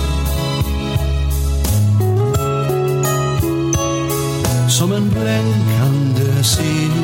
[4.70, 7.03] som en blänkande sill